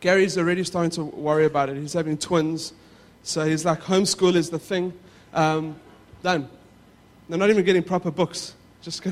Gary's 0.05 0.37
already 0.37 0.63
starting 0.65 0.91
to 0.91 1.03
worry 1.03 1.47
about 1.47 1.71
it. 1.71 1.79
He's 1.79 1.95
having 1.95 2.19
twins. 2.19 2.75
So 3.23 3.47
he's 3.47 3.65
like, 3.65 3.81
homeschool 3.81 4.35
is 4.35 4.51
the 4.51 4.59
thing. 4.59 4.93
Um, 5.33 5.77
done. 6.23 6.47
They're 7.27 7.39
not 7.39 7.49
even 7.49 7.65
getting 7.65 7.83
proper 7.83 8.11
books. 8.11 8.53
Just, 8.83 9.03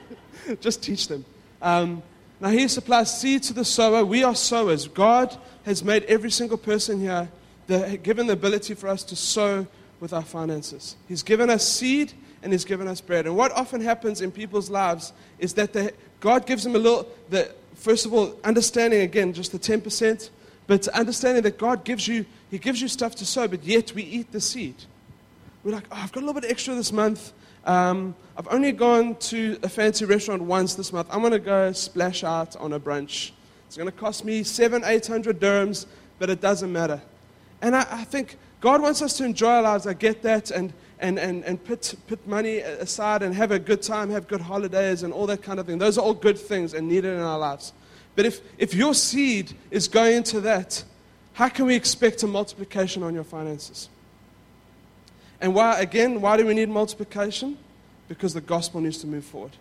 just 0.62 0.82
teach 0.82 1.08
them. 1.08 1.26
Um, 1.60 2.02
now, 2.40 2.48
he 2.48 2.68
supplies 2.68 3.20
seed 3.20 3.42
to 3.42 3.52
the 3.52 3.66
sower. 3.66 4.02
We 4.02 4.24
are 4.24 4.34
sowers. 4.34 4.88
God 4.88 5.36
has 5.66 5.84
made 5.84 6.04
every 6.04 6.30
single 6.30 6.56
person 6.56 6.98
here 7.00 7.28
the, 7.66 8.00
given 8.02 8.26
the 8.26 8.32
ability 8.32 8.72
for 8.72 8.88
us 8.88 9.04
to 9.04 9.16
sow 9.16 9.66
with 10.00 10.14
our 10.14 10.22
finances. 10.22 10.96
He's 11.06 11.22
given 11.22 11.50
us 11.50 11.68
seed 11.68 12.14
and 12.42 12.50
He's 12.50 12.64
given 12.64 12.88
us 12.88 13.02
bread. 13.02 13.26
And 13.26 13.36
what 13.36 13.52
often 13.52 13.82
happens 13.82 14.22
in 14.22 14.32
people's 14.32 14.70
lives 14.70 15.12
is 15.38 15.52
that 15.52 15.74
they, 15.74 15.90
God 16.20 16.46
gives 16.46 16.64
them 16.64 16.74
a 16.76 16.78
little, 16.78 17.06
the, 17.28 17.54
first 17.80 18.06
of 18.06 18.14
all, 18.14 18.36
understanding 18.44 19.00
again 19.00 19.32
just 19.32 19.52
the 19.52 19.58
10%, 19.58 20.30
but 20.66 20.86
understanding 20.88 21.42
that 21.42 21.58
God 21.58 21.84
gives 21.84 22.06
you, 22.06 22.24
He 22.50 22.58
gives 22.58 22.80
you 22.80 22.88
stuff 22.88 23.16
to 23.16 23.26
sow, 23.26 23.48
but 23.48 23.64
yet 23.64 23.92
we 23.94 24.02
eat 24.02 24.30
the 24.32 24.40
seed. 24.40 24.76
We're 25.64 25.72
like, 25.72 25.84
oh, 25.90 25.96
I've 25.96 26.12
got 26.12 26.20
a 26.22 26.26
little 26.26 26.40
bit 26.40 26.50
extra 26.50 26.74
this 26.74 26.92
month. 26.92 27.32
Um, 27.64 28.14
I've 28.36 28.48
only 28.48 28.72
gone 28.72 29.16
to 29.16 29.58
a 29.62 29.68
fancy 29.68 30.04
restaurant 30.04 30.42
once 30.42 30.74
this 30.74 30.92
month. 30.92 31.08
I'm 31.10 31.20
going 31.20 31.32
to 31.32 31.38
go 31.38 31.72
splash 31.72 32.24
out 32.24 32.56
on 32.56 32.72
a 32.72 32.80
brunch. 32.80 33.32
It's 33.66 33.76
going 33.76 33.90
to 33.90 33.96
cost 33.96 34.24
me 34.24 34.42
seven, 34.42 34.82
eight 34.84 35.06
hundred 35.06 35.40
dirhams, 35.40 35.86
but 36.18 36.30
it 36.30 36.40
doesn't 36.40 36.72
matter. 36.72 37.00
And 37.60 37.76
I, 37.76 37.86
I 37.90 38.04
think 38.04 38.36
God 38.60 38.80
wants 38.80 39.02
us 39.02 39.16
to 39.18 39.24
enjoy 39.24 39.48
our 39.48 39.62
lives. 39.62 39.86
I 39.86 39.92
get 39.92 40.22
that. 40.22 40.50
And 40.50 40.72
and, 41.00 41.18
and, 41.18 41.44
and 41.44 41.62
put, 41.64 41.94
put 42.06 42.24
money 42.26 42.58
aside 42.58 43.22
and 43.22 43.34
have 43.34 43.50
a 43.50 43.58
good 43.58 43.82
time, 43.82 44.10
have 44.10 44.28
good 44.28 44.42
holidays, 44.42 45.02
and 45.02 45.12
all 45.12 45.26
that 45.26 45.42
kind 45.42 45.58
of 45.58 45.66
thing. 45.66 45.78
Those 45.78 45.98
are 45.98 46.02
all 46.02 46.14
good 46.14 46.38
things 46.38 46.74
and 46.74 46.88
needed 46.88 47.14
in 47.14 47.20
our 47.20 47.38
lives. 47.38 47.72
But 48.14 48.26
if, 48.26 48.40
if 48.58 48.74
your 48.74 48.94
seed 48.94 49.54
is 49.70 49.88
going 49.88 50.16
into 50.16 50.40
that, 50.42 50.84
how 51.32 51.48
can 51.48 51.66
we 51.66 51.74
expect 51.74 52.22
a 52.22 52.26
multiplication 52.26 53.02
on 53.02 53.14
your 53.14 53.24
finances? 53.24 53.88
And 55.40 55.54
why, 55.54 55.80
again, 55.80 56.20
why 56.20 56.36
do 56.36 56.44
we 56.44 56.54
need 56.54 56.68
multiplication? 56.68 57.56
Because 58.08 58.34
the 58.34 58.42
gospel 58.42 58.80
needs 58.80 58.98
to 58.98 59.06
move 59.06 59.24
forward. 59.24 59.52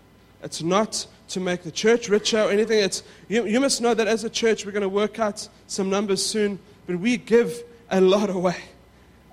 It's 0.43 0.61
not 0.61 1.07
to 1.29 1.39
make 1.39 1.63
the 1.63 1.71
church 1.71 2.09
richer 2.09 2.41
or 2.41 2.51
anything. 2.51 2.79
It's, 2.79 3.03
you, 3.29 3.45
you 3.45 3.59
must 3.59 3.81
know 3.81 3.93
that 3.93 4.07
as 4.07 4.23
a 4.23 4.29
church, 4.29 4.65
we're 4.65 4.71
going 4.71 4.81
to 4.81 4.89
work 4.89 5.19
out 5.19 5.47
some 5.67 5.89
numbers 5.89 6.25
soon, 6.25 6.59
but 6.85 6.97
we 6.99 7.17
give 7.17 7.63
a 7.89 8.01
lot 8.01 8.29
away. 8.29 8.57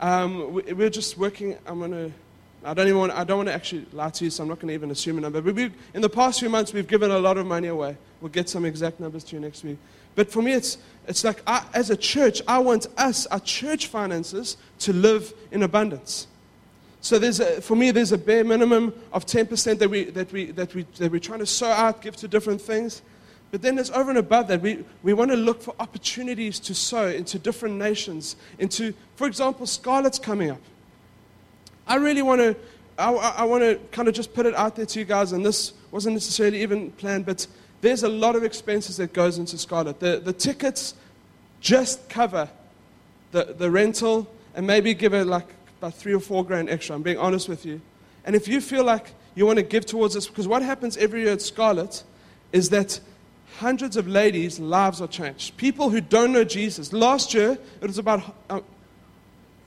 Um, 0.00 0.52
we, 0.52 0.72
we're 0.72 0.90
just 0.90 1.16
working, 1.16 1.56
I'm 1.66 1.80
to 1.90 2.12
I 2.66 2.74
don't 2.74 2.88
even 2.88 2.98
want, 2.98 3.12
I 3.12 3.22
don't 3.22 3.36
want 3.36 3.48
to 3.48 3.54
actually 3.54 3.86
lie 3.92 4.10
to 4.10 4.24
you, 4.24 4.30
so 4.30 4.42
I'm 4.42 4.48
not 4.48 4.58
going 4.58 4.68
to 4.68 4.74
even 4.74 4.90
assume 4.90 5.18
a 5.18 5.20
number. 5.20 5.40
But 5.40 5.54
we, 5.54 5.70
in 5.94 6.02
the 6.02 6.08
past 6.08 6.40
few 6.40 6.48
months, 6.48 6.72
we've 6.72 6.88
given 6.88 7.12
a 7.12 7.18
lot 7.18 7.38
of 7.38 7.46
money 7.46 7.68
away. 7.68 7.96
We'll 8.20 8.32
get 8.32 8.48
some 8.48 8.64
exact 8.64 8.98
numbers 8.98 9.22
to 9.24 9.36
you 9.36 9.40
next 9.40 9.62
week. 9.62 9.78
But 10.16 10.32
for 10.32 10.42
me, 10.42 10.52
it's, 10.52 10.78
it's 11.06 11.22
like 11.22 11.42
I, 11.46 11.64
as 11.74 11.90
a 11.90 11.96
church, 11.96 12.42
I 12.48 12.58
want 12.58 12.88
us, 12.96 13.26
our 13.26 13.38
church 13.38 13.86
finances, 13.86 14.56
to 14.80 14.92
live 14.92 15.32
in 15.52 15.62
abundance. 15.62 16.26
So 17.02 17.20
there's 17.20 17.38
a, 17.38 17.60
for 17.60 17.76
me, 17.76 17.92
there's 17.92 18.10
a 18.10 18.18
bare 18.18 18.42
minimum 18.42 18.92
of 19.12 19.26
10% 19.26 19.78
that, 19.78 19.88
we, 19.88 20.04
that, 20.04 20.32
we, 20.32 20.46
that, 20.46 20.74
we, 20.74 20.82
that 20.98 21.12
we're 21.12 21.20
trying 21.20 21.38
to 21.38 21.46
sow 21.46 21.68
out, 21.68 22.02
give 22.02 22.16
to 22.16 22.26
different 22.26 22.60
things. 22.60 23.00
But 23.56 23.62
then 23.62 23.76
there's 23.76 23.90
over 23.90 24.10
and 24.10 24.18
above 24.18 24.48
that, 24.48 24.60
we, 24.60 24.84
we 25.02 25.14
want 25.14 25.30
to 25.30 25.36
look 25.38 25.62
for 25.62 25.74
opportunities 25.80 26.60
to 26.60 26.74
sow 26.74 27.06
into 27.06 27.38
different 27.38 27.76
nations. 27.76 28.36
Into, 28.58 28.92
for 29.14 29.26
example, 29.26 29.64
Scarlet's 29.64 30.18
coming 30.18 30.50
up. 30.50 30.60
I 31.86 31.94
really 31.94 32.20
want 32.20 32.42
to, 32.42 32.54
I, 32.98 33.14
I 33.14 33.44
want 33.44 33.62
to 33.62 33.80
kind 33.92 34.08
of 34.08 34.14
just 34.14 34.34
put 34.34 34.44
it 34.44 34.54
out 34.54 34.76
there 34.76 34.84
to 34.84 34.98
you 34.98 35.06
guys, 35.06 35.32
and 35.32 35.42
this 35.42 35.72
wasn't 35.90 36.16
necessarily 36.16 36.60
even 36.60 36.90
planned, 36.90 37.24
but 37.24 37.46
there's 37.80 38.02
a 38.02 38.10
lot 38.10 38.36
of 38.36 38.44
expenses 38.44 38.98
that 38.98 39.14
goes 39.14 39.38
into 39.38 39.56
Scarlet. 39.56 40.00
The, 40.00 40.20
the 40.22 40.34
tickets 40.34 40.92
just 41.58 42.10
cover 42.10 42.50
the, 43.32 43.54
the 43.56 43.70
rental 43.70 44.30
and 44.54 44.66
maybe 44.66 44.92
give 44.92 45.14
it 45.14 45.24
like 45.24 45.48
about 45.78 45.94
three 45.94 46.12
or 46.12 46.20
four 46.20 46.44
grand 46.44 46.68
extra. 46.68 46.94
I'm 46.94 47.00
being 47.00 47.16
honest 47.16 47.48
with 47.48 47.64
you. 47.64 47.80
And 48.26 48.36
if 48.36 48.48
you 48.48 48.60
feel 48.60 48.84
like 48.84 49.14
you 49.34 49.46
want 49.46 49.56
to 49.56 49.62
give 49.62 49.86
towards 49.86 50.12
this, 50.12 50.28
because 50.28 50.46
what 50.46 50.60
happens 50.60 50.98
every 50.98 51.22
year 51.22 51.32
at 51.32 51.40
Scarlet 51.40 52.02
is 52.52 52.68
that 52.68 53.00
hundreds 53.58 53.96
of 53.96 54.06
ladies' 54.06 54.58
lives 54.60 55.00
are 55.00 55.08
changed. 55.08 55.56
People 55.56 55.90
who 55.90 56.00
don't 56.00 56.32
know 56.32 56.44
Jesus. 56.44 56.92
Last 56.92 57.34
year, 57.34 57.58
it 57.80 57.86
was 57.86 57.98
about 57.98 58.22
uh, 58.50 58.60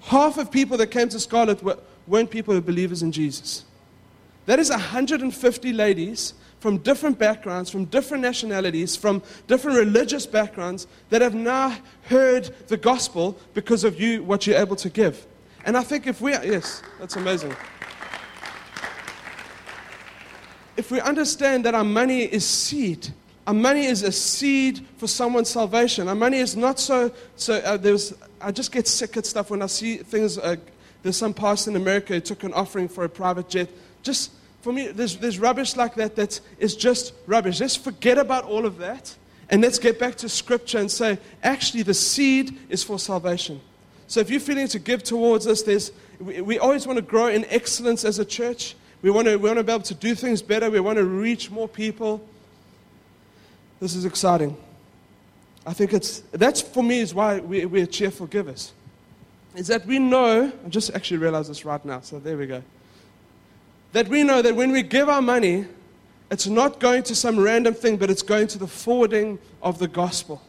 half 0.01 0.37
of 0.37 0.51
people 0.51 0.77
that 0.77 0.87
came 0.87 1.09
to 1.09 1.19
Scarlet 1.19 1.61
were, 1.63 1.77
weren't 2.07 2.29
people 2.29 2.53
who 2.53 2.61
believers 2.61 3.01
in 3.01 3.11
Jesus. 3.11 3.65
That 4.45 4.59
is 4.59 4.69
150 4.69 5.73
ladies 5.73 6.33
from 6.59 6.77
different 6.79 7.17
backgrounds, 7.17 7.69
from 7.69 7.85
different 7.85 8.21
nationalities, 8.21 8.95
from 8.95 9.21
different 9.47 9.77
religious 9.77 10.25
backgrounds 10.25 10.87
that 11.09 11.21
have 11.21 11.33
now 11.33 11.75
heard 12.03 12.45
the 12.67 12.77
gospel 12.77 13.37
because 13.53 13.83
of 13.83 13.99
you, 13.99 14.23
what 14.23 14.45
you're 14.45 14.57
able 14.57 14.75
to 14.75 14.89
give. 14.89 15.25
And 15.65 15.77
I 15.77 15.83
think 15.83 16.07
if 16.07 16.21
we, 16.21 16.31
yes, 16.31 16.81
that's 16.99 17.15
amazing. 17.15 17.55
If 20.77 20.91
we 20.91 21.01
understand 21.01 21.65
that 21.65 21.75
our 21.75 21.83
money 21.83 22.21
is 22.23 22.45
seed, 22.45 23.09
our 23.49 23.53
money 23.55 23.85
is 23.85 24.03
a 24.03 24.11
seed 24.11 24.85
for 24.97 25.07
someone's 25.07 25.49
salvation. 25.49 26.07
Our 26.07 26.13
money 26.13 26.37
is 26.37 26.55
not 26.55 26.79
so, 26.79 27.11
so 27.35 27.55
uh, 27.55 27.77
there's, 27.77 28.13
I 28.39 28.51
just 28.51 28.71
get 28.71 28.87
sick 28.87 29.17
at 29.17 29.25
stuff 29.25 29.49
when 29.49 29.63
I 29.63 29.65
see 29.65 29.97
things 29.97 30.37
uh, 30.37 30.57
there's 31.01 31.17
some 31.17 31.33
pastor 31.33 31.71
in 31.71 31.75
America 31.75 32.13
who 32.13 32.19
took 32.19 32.43
an 32.43 32.53
offering 32.53 32.87
for 32.87 33.05
a 33.05 33.09
private 33.09 33.49
jet. 33.49 33.71
Just 34.03 34.33
for 34.61 34.71
me, 34.71 34.89
there's, 34.89 35.17
there's 35.17 35.39
rubbish 35.39 35.75
like 35.75 35.95
that 35.95 36.15
that 36.17 36.39
is 36.59 36.75
just 36.75 37.11
rubbish. 37.25 37.59
Let's 37.59 37.75
forget 37.75 38.19
about 38.19 38.43
all 38.43 38.67
of 38.67 38.77
that 38.77 39.15
and 39.49 39.63
let's 39.63 39.79
get 39.79 39.97
back 39.97 40.17
to 40.17 40.29
scripture 40.29 40.77
and 40.77 40.91
say, 40.91 41.17
actually, 41.41 41.81
the 41.81 41.95
seed 41.95 42.55
is 42.69 42.83
for 42.83 42.99
salvation. 42.99 43.61
So 44.05 44.19
if 44.19 44.29
you're 44.29 44.39
feeling 44.39 44.67
to 44.67 44.77
give 44.77 45.01
towards 45.01 45.47
us, 45.47 45.63
there's, 45.63 45.91
we, 46.19 46.39
we 46.41 46.59
always 46.59 46.85
want 46.85 46.97
to 46.97 47.01
grow 47.01 47.25
in 47.25 47.45
excellence 47.45 48.05
as 48.05 48.19
a 48.19 48.25
church. 48.25 48.75
We 49.01 49.09
want, 49.09 49.27
to, 49.27 49.37
we 49.37 49.49
want 49.49 49.57
to 49.57 49.63
be 49.63 49.73
able 49.73 49.85
to 49.85 49.95
do 49.95 50.13
things 50.13 50.43
better. 50.43 50.69
We 50.69 50.81
want 50.81 50.97
to 50.97 51.05
reach 51.05 51.49
more 51.49 51.67
people. 51.67 52.23
This 53.79 53.95
is 53.95 54.05
exciting. 54.05 54.57
I 55.65 55.73
think 55.73 55.93
it's, 55.93 56.19
that's 56.31 56.61
for 56.61 56.83
me 56.83 56.99
is 56.99 57.13
why 57.13 57.39
we, 57.39 57.65
we're 57.65 57.85
cheerful 57.85 58.27
givers 58.27 58.73
is 59.55 59.67
that 59.67 59.85
we 59.85 59.99
know, 59.99 60.51
I 60.65 60.69
just 60.69 60.93
actually 60.93 61.17
realized 61.17 61.49
this 61.49 61.65
right 61.65 61.83
now, 61.83 62.01
so 62.01 62.19
there 62.19 62.37
we 62.37 62.47
go. 62.47 62.63
That 63.93 64.07
we 64.07 64.23
know 64.23 64.41
that 64.41 64.55
when 64.55 64.71
we 64.71 64.83
give 64.83 65.09
our 65.09 65.21
money, 65.21 65.65
it's 66.31 66.47
not 66.47 66.79
going 66.79 67.03
to 67.03 67.15
some 67.15 67.39
random 67.39 67.73
thing, 67.73 67.97
but 67.97 68.09
it's 68.09 68.21
going 68.21 68.47
to 68.47 68.59
the 68.59 68.67
forwarding 68.67 69.39
of 69.61 69.79
the 69.79 69.87
gospel. 69.87 70.41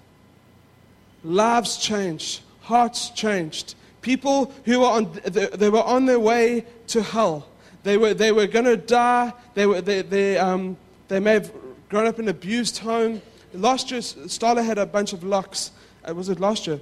Lives 1.24 1.78
changed, 1.78 2.42
hearts 2.60 3.10
changed. 3.10 3.74
People 4.02 4.52
who 4.64 4.80
were 4.80 4.86
on, 4.86 5.20
they 5.24 5.70
were 5.70 5.82
on 5.82 6.06
their 6.06 6.20
way 6.20 6.66
to 6.88 7.02
hell. 7.02 7.46
They 7.82 7.96
were, 7.96 8.12
they 8.12 8.32
were 8.32 8.46
going 8.46 8.66
to 8.66 8.76
die. 8.76 9.32
They, 9.54 9.66
were, 9.66 9.80
they, 9.80 10.02
they, 10.02 10.38
um, 10.38 10.76
they 11.08 11.20
may 11.20 11.34
have 11.34 11.52
grown 11.90 12.06
up 12.06 12.18
in 12.20 12.26
an 12.26 12.30
abused 12.30 12.78
home. 12.78 13.20
Last 13.52 13.90
year, 13.90 14.00
Starla 14.00 14.64
had 14.64 14.78
a 14.78 14.86
bunch 14.86 15.12
of 15.12 15.24
locks. 15.24 15.72
Uh, 16.08 16.14
was 16.14 16.28
it 16.28 16.38
last 16.38 16.68
year? 16.68 16.80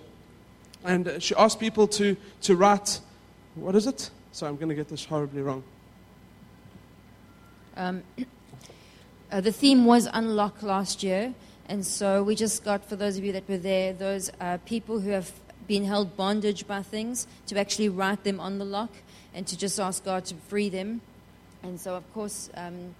And 0.84 1.20
she 1.20 1.34
asked 1.34 1.58
people 1.58 1.88
to, 1.88 2.16
to 2.42 2.54
write, 2.54 3.00
what 3.54 3.74
is 3.74 3.86
it? 3.86 4.10
Sorry, 4.32 4.50
I'm 4.50 4.56
going 4.56 4.68
to 4.68 4.74
get 4.74 4.88
this 4.88 5.06
horribly 5.06 5.40
wrong. 5.40 5.64
Um, 7.76 8.02
uh, 9.32 9.40
the 9.40 9.50
theme 9.50 9.86
was 9.86 10.06
Unlock 10.12 10.62
last 10.62 11.02
year. 11.02 11.34
And 11.70 11.84
so 11.84 12.22
we 12.22 12.34
just 12.34 12.62
got, 12.62 12.84
for 12.84 12.96
those 12.96 13.16
of 13.16 13.24
you 13.24 13.32
that 13.32 13.48
were 13.48 13.58
there, 13.58 13.94
those 13.94 14.30
uh, 14.40 14.58
people 14.66 15.00
who 15.00 15.10
have 15.10 15.32
been 15.66 15.84
held 15.84 16.16
bondage 16.16 16.66
by 16.66 16.82
things 16.82 17.26
to 17.46 17.58
actually 17.58 17.88
write 17.88 18.24
them 18.24 18.40
on 18.40 18.58
the 18.58 18.64
lock 18.64 18.90
and 19.34 19.46
to 19.46 19.56
just 19.56 19.80
ask 19.80 20.04
God 20.04 20.26
to 20.26 20.34
free 20.48 20.68
them. 20.68 21.00
And 21.62 21.80
so, 21.80 21.94
of 21.94 22.10
course, 22.12 22.50
um, 22.54 22.94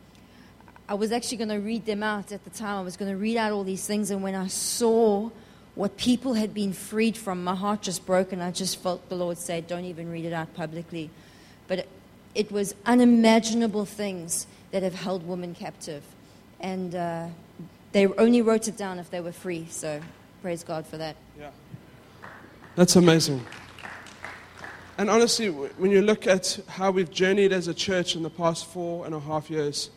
I 0.89 0.95
was 0.95 1.13
actually 1.13 1.37
going 1.37 1.51
to 1.51 1.61
read 1.61 1.85
them 1.85 2.03
out 2.03 2.33
at 2.33 2.45
the 2.45 2.51
time. 2.51 2.79
I 2.79 2.83
was 2.83 2.97
going 2.97 3.11
to 3.11 3.17
read 3.17 3.37
out 3.37 3.53
all 3.53 3.63
these 3.63 3.87
things. 3.87 4.11
And 4.11 4.23
when 4.23 4.35
I 4.35 4.47
saw 4.47 5.31
what 5.75 5.99
people 5.99 6.33
had 6.33 6.55
been 6.55 6.73
freed 6.73 7.17
from, 7.17 7.45
my 7.45 7.55
heart 7.55 7.83
just 7.83 8.07
broke, 8.07 8.33
and 8.33 8.43
I 8.43 8.51
just 8.51 8.83
felt 8.83 9.07
the 9.11 9.15
Lord 9.15 9.37
say, 9.37 9.61
Don't 9.61 9.85
even 9.85 10.11
read 10.11 10.25
it 10.25 10.33
out 10.33 10.55
publicly. 10.55 11.11
But 11.67 11.81
it, 11.81 11.89
it 12.35 12.51
was 12.51 12.75
unimaginable 12.87 13.85
things 13.85 14.47
that 14.71 14.83
have 14.83 14.95
held 14.95 15.27
women 15.27 15.55
captive. 15.55 16.03
And 16.59 16.95
uh, 16.95 17.27
they 17.93 18.07
only 18.07 18.41
wrote 18.41 18.67
it 18.67 18.77
down 18.79 18.99
if 18.99 19.11
they 19.11 19.21
were 19.21 19.33
free. 19.33 19.67
So 19.71 20.01
praise 20.41 20.65
God 20.65 20.87
for 20.87 20.97
that. 20.97 21.17
Yeah. 21.39 21.51
That's 22.77 22.97
amazing. 22.97 23.45
And 24.97 25.11
honestly, 25.11 25.51
when 25.51 25.91
you 25.91 26.01
look 26.01 26.27
at 26.27 26.59
how 26.67 26.91
we've 26.91 27.11
journeyed 27.11 27.53
as 27.53 27.69
a 27.69 27.75
church 27.75 28.17
in 28.17 28.23
the 28.23 28.31
past 28.31 28.67
four 28.67 29.05
and 29.05 29.15
a 29.15 29.21
half 29.21 29.51
years, 29.51 29.91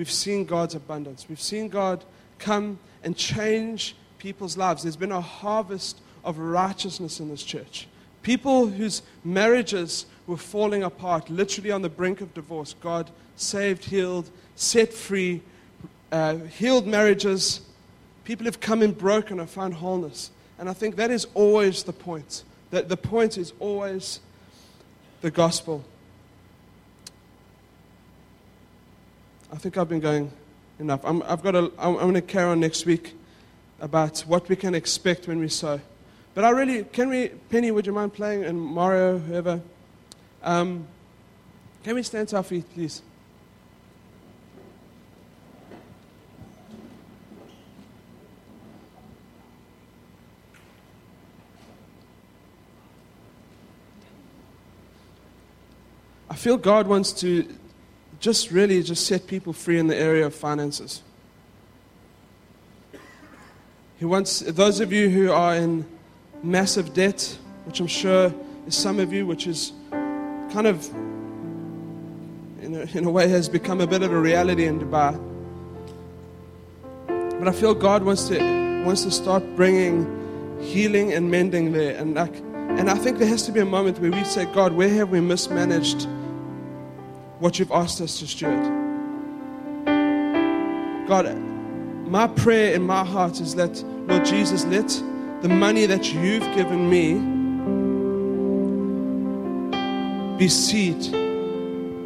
we've 0.00 0.10
seen 0.10 0.46
God's 0.46 0.74
abundance. 0.74 1.26
We've 1.28 1.38
seen 1.38 1.68
God 1.68 2.02
come 2.38 2.78
and 3.04 3.14
change 3.14 3.94
people's 4.16 4.56
lives. 4.56 4.82
There's 4.82 4.96
been 4.96 5.12
a 5.12 5.20
harvest 5.20 6.00
of 6.24 6.38
righteousness 6.38 7.20
in 7.20 7.28
this 7.28 7.42
church. 7.42 7.86
People 8.22 8.68
whose 8.68 9.02
marriages 9.24 10.06
were 10.26 10.38
falling 10.38 10.84
apart, 10.84 11.28
literally 11.28 11.70
on 11.70 11.82
the 11.82 11.90
brink 11.90 12.22
of 12.22 12.32
divorce, 12.32 12.74
God 12.80 13.10
saved, 13.36 13.84
healed, 13.84 14.30
set 14.56 14.90
free, 14.90 15.42
uh, 16.10 16.36
healed 16.36 16.86
marriages. 16.86 17.60
People 18.24 18.46
have 18.46 18.58
come 18.58 18.80
in 18.80 18.92
broken 18.92 19.38
and 19.38 19.50
found 19.50 19.74
wholeness. 19.74 20.30
And 20.58 20.70
I 20.70 20.72
think 20.72 20.96
that 20.96 21.10
is 21.10 21.26
always 21.34 21.82
the 21.82 21.92
point. 21.92 22.44
That 22.70 22.88
the 22.88 22.96
point 22.96 23.36
is 23.36 23.52
always 23.58 24.20
the 25.20 25.30
gospel. 25.30 25.84
I 29.52 29.56
think 29.56 29.76
I've 29.76 29.88
been 29.88 30.00
going 30.00 30.30
enough. 30.78 31.00
I'm, 31.04 31.22
I've 31.24 31.42
got 31.42 31.56
a, 31.56 31.72
I'm, 31.78 31.96
I'm 31.96 31.98
going 31.98 32.14
to 32.14 32.22
carry 32.22 32.50
on 32.50 32.60
next 32.60 32.86
week 32.86 33.16
about 33.80 34.20
what 34.20 34.48
we 34.48 34.54
can 34.54 34.74
expect 34.74 35.26
when 35.26 35.40
we 35.40 35.48
sow. 35.48 35.80
But 36.34 36.44
I 36.44 36.50
really, 36.50 36.84
can 36.84 37.08
we, 37.08 37.28
Penny, 37.28 37.72
would 37.72 37.84
you 37.84 37.92
mind 37.92 38.14
playing, 38.14 38.44
and 38.44 38.60
Mario, 38.60 39.18
whoever? 39.18 39.60
Um, 40.44 40.86
can 41.82 41.96
we 41.96 42.02
stand 42.04 42.28
to 42.28 42.36
our 42.36 42.42
feet, 42.44 42.64
please? 42.72 43.02
I 56.30 56.36
feel 56.36 56.56
God 56.56 56.86
wants 56.86 57.12
to 57.14 57.46
just 58.20 58.50
really 58.50 58.82
just 58.82 59.06
set 59.06 59.26
people 59.26 59.52
free 59.52 59.78
in 59.78 59.86
the 59.86 59.96
area 59.96 60.26
of 60.26 60.34
finances. 60.34 61.02
He 63.98 64.04
wants 64.04 64.40
those 64.40 64.80
of 64.80 64.92
you 64.92 65.08
who 65.08 65.32
are 65.32 65.56
in 65.56 65.86
massive 66.42 66.94
debt, 66.94 67.36
which 67.64 67.80
I'm 67.80 67.86
sure 67.86 68.32
is 68.66 68.74
some 68.74 68.98
of 68.98 69.12
you, 69.12 69.26
which 69.26 69.46
is 69.46 69.72
kind 69.90 70.66
of, 70.66 70.86
in 72.62 72.74
a, 72.74 72.96
in 72.96 73.04
a 73.04 73.10
way, 73.10 73.28
has 73.28 73.48
become 73.48 73.80
a 73.80 73.86
bit 73.86 74.02
of 74.02 74.12
a 74.12 74.18
reality 74.18 74.66
in 74.66 74.80
Dubai. 74.80 75.18
But 77.38 77.48
I 77.48 77.52
feel 77.52 77.74
God 77.74 78.02
wants 78.02 78.28
to 78.28 78.60
wants 78.84 79.02
to 79.02 79.10
start 79.10 79.42
bringing 79.56 80.58
healing 80.60 81.12
and 81.12 81.30
mending 81.30 81.72
there. 81.72 81.96
And 81.96 82.14
like, 82.14 82.34
and 82.34 82.90
I 82.90 82.94
think 82.94 83.18
there 83.18 83.28
has 83.28 83.42
to 83.44 83.52
be 83.52 83.60
a 83.60 83.66
moment 83.66 83.98
where 83.98 84.10
we 84.10 84.24
say, 84.24 84.46
God, 84.46 84.72
where 84.72 84.88
have 84.88 85.10
we 85.10 85.20
mismanaged 85.20 86.06
what 87.40 87.58
you've 87.58 87.72
asked 87.72 88.00
us 88.00 88.20
to 88.20 88.26
steward? 88.26 88.62
God, 91.08 91.36
my 92.06 92.28
prayer 92.28 92.74
in 92.74 92.82
my 92.82 93.04
heart 93.04 93.40
is 93.40 93.54
that, 93.56 93.82
Lord 94.06 94.24
Jesus, 94.24 94.64
let 94.66 94.88
the 95.42 95.48
money 95.48 95.86
that 95.86 96.12
you've 96.12 96.44
given 96.54 96.88
me 96.88 97.14
be 100.38 100.48
seed 100.48 101.02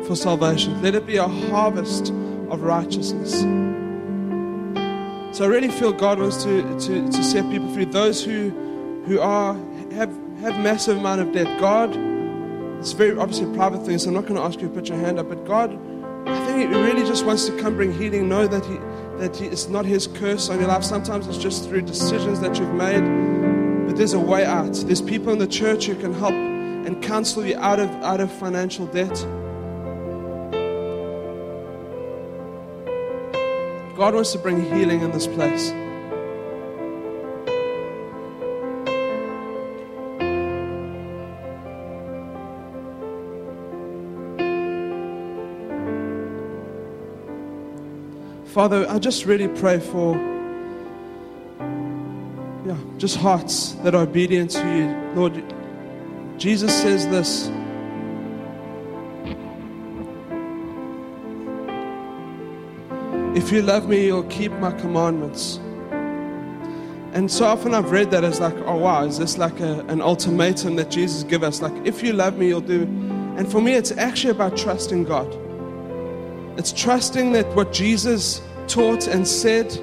for 0.06 0.14
salvation. 0.14 0.80
Let 0.82 0.94
it 0.94 1.06
be 1.06 1.16
a 1.16 1.28
harvest 1.28 2.10
of 2.50 2.62
righteousness. 2.62 3.40
So 5.36 5.44
I 5.44 5.48
really 5.48 5.68
feel 5.68 5.92
God 5.92 6.20
wants 6.20 6.44
to, 6.44 6.62
to, 6.62 7.10
to 7.10 7.24
set 7.24 7.50
people 7.50 7.72
free. 7.74 7.86
Those 7.86 8.24
who, 8.24 8.50
who 9.06 9.18
are, 9.20 9.54
have, 9.92 10.10
have 10.40 10.58
massive 10.60 10.98
amount 10.98 11.22
of 11.22 11.32
debt. 11.32 11.60
God, 11.60 11.92
it's 12.84 12.92
very 12.92 13.16
obviously 13.16 13.50
a 13.50 13.54
private 13.54 13.82
thing, 13.86 13.96
so 13.96 14.08
I'm 14.08 14.14
not 14.14 14.24
going 14.24 14.34
to 14.34 14.42
ask 14.42 14.60
you 14.60 14.68
to 14.68 14.74
put 14.74 14.90
your 14.90 14.98
hand 14.98 15.18
up, 15.18 15.30
but 15.30 15.46
God, 15.46 15.72
I 16.28 16.44
think 16.44 16.70
He 16.70 16.78
really 16.78 17.02
just 17.06 17.24
wants 17.24 17.46
to 17.46 17.58
come 17.58 17.76
bring 17.76 17.90
healing. 17.90 18.28
Know 18.28 18.46
that 18.46 18.62
He 18.66 18.76
that 19.20 19.34
he, 19.34 19.46
it's 19.46 19.70
not 19.70 19.86
His 19.86 20.06
curse 20.06 20.50
on 20.50 20.58
your 20.58 20.68
life. 20.68 20.84
Sometimes 20.84 21.26
it's 21.26 21.38
just 21.38 21.66
through 21.66 21.80
decisions 21.80 22.40
that 22.40 22.58
you've 22.58 22.74
made, 22.74 23.00
but 23.86 23.96
there's 23.96 24.12
a 24.12 24.20
way 24.20 24.44
out. 24.44 24.74
There's 24.74 25.00
people 25.00 25.32
in 25.32 25.38
the 25.38 25.46
church 25.46 25.86
who 25.86 25.94
can 25.94 26.12
help 26.12 26.34
and 26.34 27.02
counsel 27.02 27.46
you 27.46 27.56
out 27.56 27.80
of 27.80 27.88
out 28.02 28.20
of 28.20 28.30
financial 28.30 28.84
debt. 28.84 29.16
God 33.96 34.14
wants 34.14 34.32
to 34.32 34.38
bring 34.38 34.62
healing 34.62 35.00
in 35.00 35.10
this 35.10 35.26
place. 35.26 35.70
Father, 48.54 48.86
I 48.88 49.00
just 49.00 49.26
really 49.26 49.48
pray 49.48 49.80
for 49.80 50.14
yeah, 52.64 52.76
just 52.98 53.16
hearts 53.16 53.72
that 53.82 53.96
are 53.96 54.02
obedient 54.04 54.52
to 54.52 54.76
you. 54.76 54.94
Lord, 55.20 55.42
Jesus 56.38 56.72
says 56.72 57.08
this. 57.08 57.48
If 63.36 63.50
you 63.50 63.62
love 63.62 63.88
me, 63.88 64.06
you'll 64.06 64.22
keep 64.22 64.52
my 64.52 64.70
commandments. 64.70 65.56
And 67.12 67.28
so 67.28 67.46
often 67.46 67.74
I've 67.74 67.90
read 67.90 68.12
that 68.12 68.22
as 68.22 68.38
like, 68.38 68.54
oh 68.66 68.76
wow, 68.76 69.02
is 69.04 69.18
this 69.18 69.36
like 69.36 69.58
a, 69.58 69.80
an 69.88 70.00
ultimatum 70.00 70.76
that 70.76 70.92
Jesus 70.92 71.24
give 71.24 71.42
us? 71.42 71.60
Like, 71.60 71.74
if 71.84 72.04
you 72.04 72.12
love 72.12 72.38
me, 72.38 72.46
you'll 72.46 72.60
do. 72.60 72.82
And 73.36 73.50
for 73.50 73.60
me, 73.60 73.74
it's 73.74 73.90
actually 73.90 74.30
about 74.30 74.56
trusting 74.56 75.02
God. 75.02 75.43
It's 76.56 76.72
trusting 76.72 77.32
that 77.32 77.46
what 77.56 77.72
Jesus 77.72 78.40
taught 78.68 79.08
and 79.08 79.26
said 79.26 79.76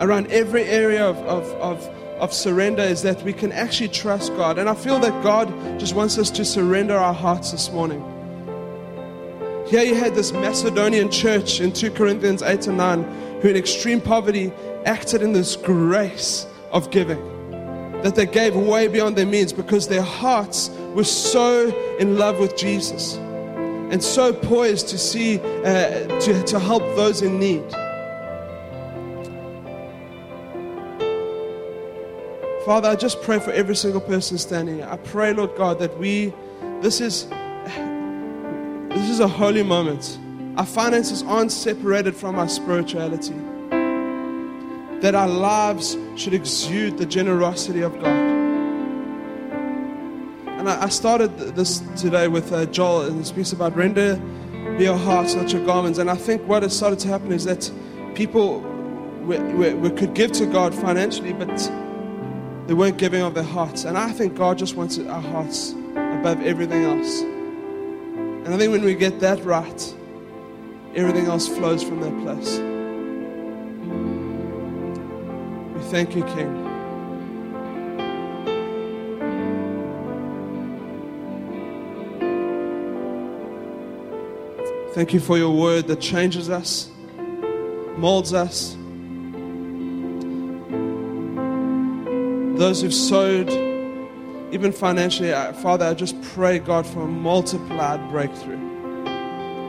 around 0.00 0.26
every 0.32 0.64
area 0.64 1.06
of, 1.06 1.16
of, 1.18 1.44
of, 1.60 1.86
of 2.18 2.32
surrender 2.32 2.82
is 2.82 3.02
that 3.02 3.22
we 3.22 3.32
can 3.32 3.52
actually 3.52 3.88
trust 3.88 4.34
God. 4.34 4.58
And 4.58 4.68
I 4.68 4.74
feel 4.74 4.98
that 4.98 5.22
God 5.22 5.48
just 5.78 5.94
wants 5.94 6.18
us 6.18 6.28
to 6.32 6.44
surrender 6.44 6.96
our 6.96 7.14
hearts 7.14 7.52
this 7.52 7.70
morning. 7.70 8.00
Here 9.68 9.84
you 9.84 9.94
had 9.94 10.16
this 10.16 10.32
Macedonian 10.32 11.12
church 11.12 11.60
in 11.60 11.72
2 11.72 11.92
Corinthians 11.92 12.42
8 12.42 12.66
and 12.66 12.76
9 12.76 13.02
who, 13.40 13.48
in 13.48 13.56
extreme 13.56 14.00
poverty, 14.00 14.52
acted 14.84 15.22
in 15.22 15.32
this 15.32 15.54
grace 15.54 16.44
of 16.72 16.90
giving. 16.90 17.20
That 18.02 18.16
they 18.16 18.26
gave 18.26 18.56
way 18.56 18.88
beyond 18.88 19.14
their 19.14 19.26
means 19.26 19.52
because 19.52 19.86
their 19.86 20.02
hearts 20.02 20.70
were 20.92 21.04
so 21.04 21.68
in 21.98 22.18
love 22.18 22.40
with 22.40 22.56
Jesus 22.56 23.16
and 23.90 24.02
so 24.02 24.32
poised 24.32 24.88
to 24.88 24.98
see, 24.98 25.38
uh, 25.38 26.06
to, 26.20 26.42
to 26.44 26.58
help 26.58 26.82
those 26.96 27.22
in 27.22 27.38
need. 27.38 27.68
Father, 32.64 32.88
I 32.88 32.94
just 32.94 33.20
pray 33.22 33.40
for 33.40 33.50
every 33.50 33.74
single 33.74 34.00
person 34.00 34.38
standing 34.38 34.76
here. 34.76 34.88
I 34.88 34.96
pray, 34.96 35.32
Lord 35.32 35.56
God, 35.56 35.80
that 35.80 35.98
we, 35.98 36.32
this 36.80 37.00
is 37.00 37.28
this 38.90 39.08
is 39.08 39.20
a 39.20 39.28
holy 39.28 39.62
moment. 39.62 40.18
Our 40.56 40.66
finances 40.66 41.22
aren't 41.22 41.52
separated 41.52 42.14
from 42.14 42.38
our 42.38 42.48
spirituality. 42.48 43.34
That 45.00 45.14
our 45.14 45.28
lives 45.28 45.96
should 46.16 46.34
exude 46.34 46.98
the 46.98 47.06
generosity 47.06 47.80
of 47.80 48.00
God. 48.00 48.29
I, 50.78 50.88
started 50.88 51.36
this 51.56 51.80
today 51.96 52.28
with 52.28 52.52
uh, 52.52 52.66
Joel, 52.66 53.02
and 53.02 53.24
he 53.24 53.32
piece 53.32 53.52
about 53.52 53.76
render 53.76 54.20
your 54.78 54.96
hearts, 54.96 55.34
not 55.34 55.52
your 55.52 55.64
garments. 55.64 55.98
And 55.98 56.10
I 56.10 56.14
think 56.14 56.46
what 56.46 56.62
has 56.62 56.76
started 56.76 56.98
to 57.00 57.08
happen 57.08 57.32
is 57.32 57.44
that 57.44 57.70
people 58.14 58.60
we, 59.22 59.38
we, 59.38 59.74
we 59.74 59.90
could 59.90 60.14
give 60.14 60.32
to 60.32 60.46
God 60.46 60.74
financially, 60.74 61.32
but 61.32 61.48
they 62.66 62.74
weren't 62.74 62.98
giving 62.98 63.22
of 63.22 63.34
their 63.34 63.44
hearts. 63.44 63.84
And 63.84 63.96
I 63.96 64.10
think 64.12 64.34
God 64.34 64.58
just 64.58 64.76
wants 64.76 64.98
our 64.98 65.20
hearts 65.20 65.72
above 65.72 66.42
everything 66.42 66.84
else. 66.84 67.20
And 67.20 68.48
I 68.48 68.56
think 68.56 68.72
when 68.72 68.82
we 68.82 68.94
get 68.94 69.20
that 69.20 69.44
right, 69.44 69.94
everything 70.94 71.26
else 71.26 71.46
flows 71.46 71.82
from 71.82 72.00
that 72.00 72.22
place. 72.22 72.58
We 75.76 75.90
thank 75.90 76.16
you, 76.16 76.24
King. 76.24 76.69
Thank 84.92 85.12
you 85.14 85.20
for 85.20 85.38
your 85.38 85.56
word 85.56 85.86
that 85.86 86.00
changes 86.00 86.50
us, 86.50 86.90
molds 87.96 88.34
us. 88.34 88.76
Those 92.58 92.82
who've 92.82 92.92
sowed, 92.92 93.48
even 94.52 94.72
financially, 94.72 95.32
uh, 95.32 95.52
Father, 95.52 95.86
I 95.86 95.94
just 95.94 96.20
pray, 96.22 96.58
God, 96.58 96.84
for 96.84 97.02
a 97.02 97.06
multiplied 97.06 98.10
breakthrough. 98.10 98.58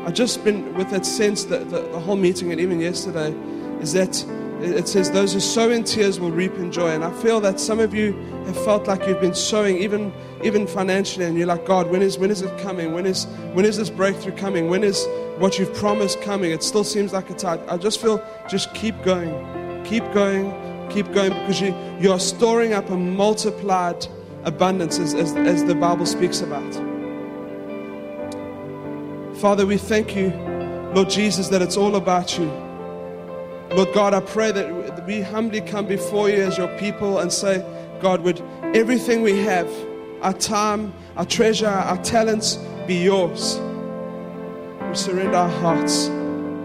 I've 0.07 0.15
just 0.15 0.43
been 0.43 0.73
with 0.73 0.89
that 0.89 1.05
sense 1.05 1.43
that 1.45 1.69
the, 1.69 1.81
the 1.81 1.99
whole 1.99 2.15
meeting 2.15 2.51
and 2.51 2.59
even 2.59 2.79
yesterday 2.79 3.31
is 3.79 3.93
that 3.93 4.25
it 4.59 4.87
says, 4.87 5.11
Those 5.11 5.33
who 5.33 5.39
sow 5.39 5.69
in 5.69 5.83
tears 5.83 6.19
will 6.19 6.31
reap 6.31 6.55
in 6.55 6.71
joy. 6.71 6.89
And 6.89 7.03
I 7.03 7.11
feel 7.21 7.39
that 7.41 7.59
some 7.59 7.79
of 7.79 7.93
you 7.93 8.13
have 8.45 8.63
felt 8.63 8.87
like 8.87 9.07
you've 9.07 9.21
been 9.21 9.35
sowing 9.35 9.77
even, 9.77 10.13
even 10.43 10.67
financially, 10.67 11.25
and 11.25 11.37
you're 11.37 11.47
like, 11.47 11.65
God, 11.65 11.89
when 11.89 12.01
is, 12.01 12.17
when 12.17 12.31
is 12.31 12.41
it 12.41 12.57
coming? 12.59 12.93
When 12.93 13.05
is, 13.05 13.25
when 13.53 13.65
is 13.65 13.77
this 13.77 13.89
breakthrough 13.89 14.35
coming? 14.35 14.69
When 14.69 14.83
is 14.83 15.07
what 15.37 15.59
you've 15.59 15.73
promised 15.73 16.21
coming? 16.21 16.51
It 16.51 16.63
still 16.63 16.83
seems 16.83 17.13
like 17.13 17.29
it's 17.29 17.43
hard. 17.43 17.59
I 17.67 17.77
just 17.77 18.01
feel 18.01 18.23
just 18.49 18.73
keep 18.73 19.01
going, 19.03 19.83
keep 19.83 20.03
going, 20.13 20.51
keep 20.89 21.11
going, 21.13 21.31
because 21.31 21.61
you, 21.61 21.75
you 21.99 22.11
are 22.11 22.19
storing 22.19 22.73
up 22.73 22.89
a 22.89 22.97
multiplied 22.97 24.07
abundance 24.43 24.99
as, 24.99 25.13
as, 25.13 25.33
as 25.35 25.63
the 25.65 25.75
Bible 25.75 26.05
speaks 26.05 26.41
about. 26.41 26.73
Father, 29.37 29.65
we 29.65 29.77
thank 29.77 30.15
you, 30.15 30.29
Lord 30.93 31.09
Jesus, 31.09 31.47
that 31.49 31.61
it's 31.61 31.77
all 31.77 31.95
about 31.95 32.37
you. 32.37 32.45
Lord 33.73 33.93
God, 33.93 34.13
I 34.13 34.19
pray 34.19 34.51
that 34.51 35.07
we 35.07 35.21
humbly 35.21 35.61
come 35.61 35.85
before 35.87 36.29
you 36.29 36.43
as 36.43 36.57
your 36.57 36.67
people 36.77 37.19
and 37.19 37.31
say, 37.31 37.65
God, 38.01 38.21
would 38.21 38.41
everything 38.75 39.21
we 39.21 39.39
have, 39.39 39.69
our 40.21 40.33
time, 40.33 40.93
our 41.17 41.25
treasure, 41.25 41.67
our 41.67 42.01
talents, 42.03 42.55
be 42.87 42.95
yours. 42.95 43.59
We 44.89 44.95
surrender 44.95 45.37
our 45.37 45.49
hearts 45.49 46.07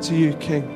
to 0.09 0.17
you, 0.17 0.33
King. 0.35 0.76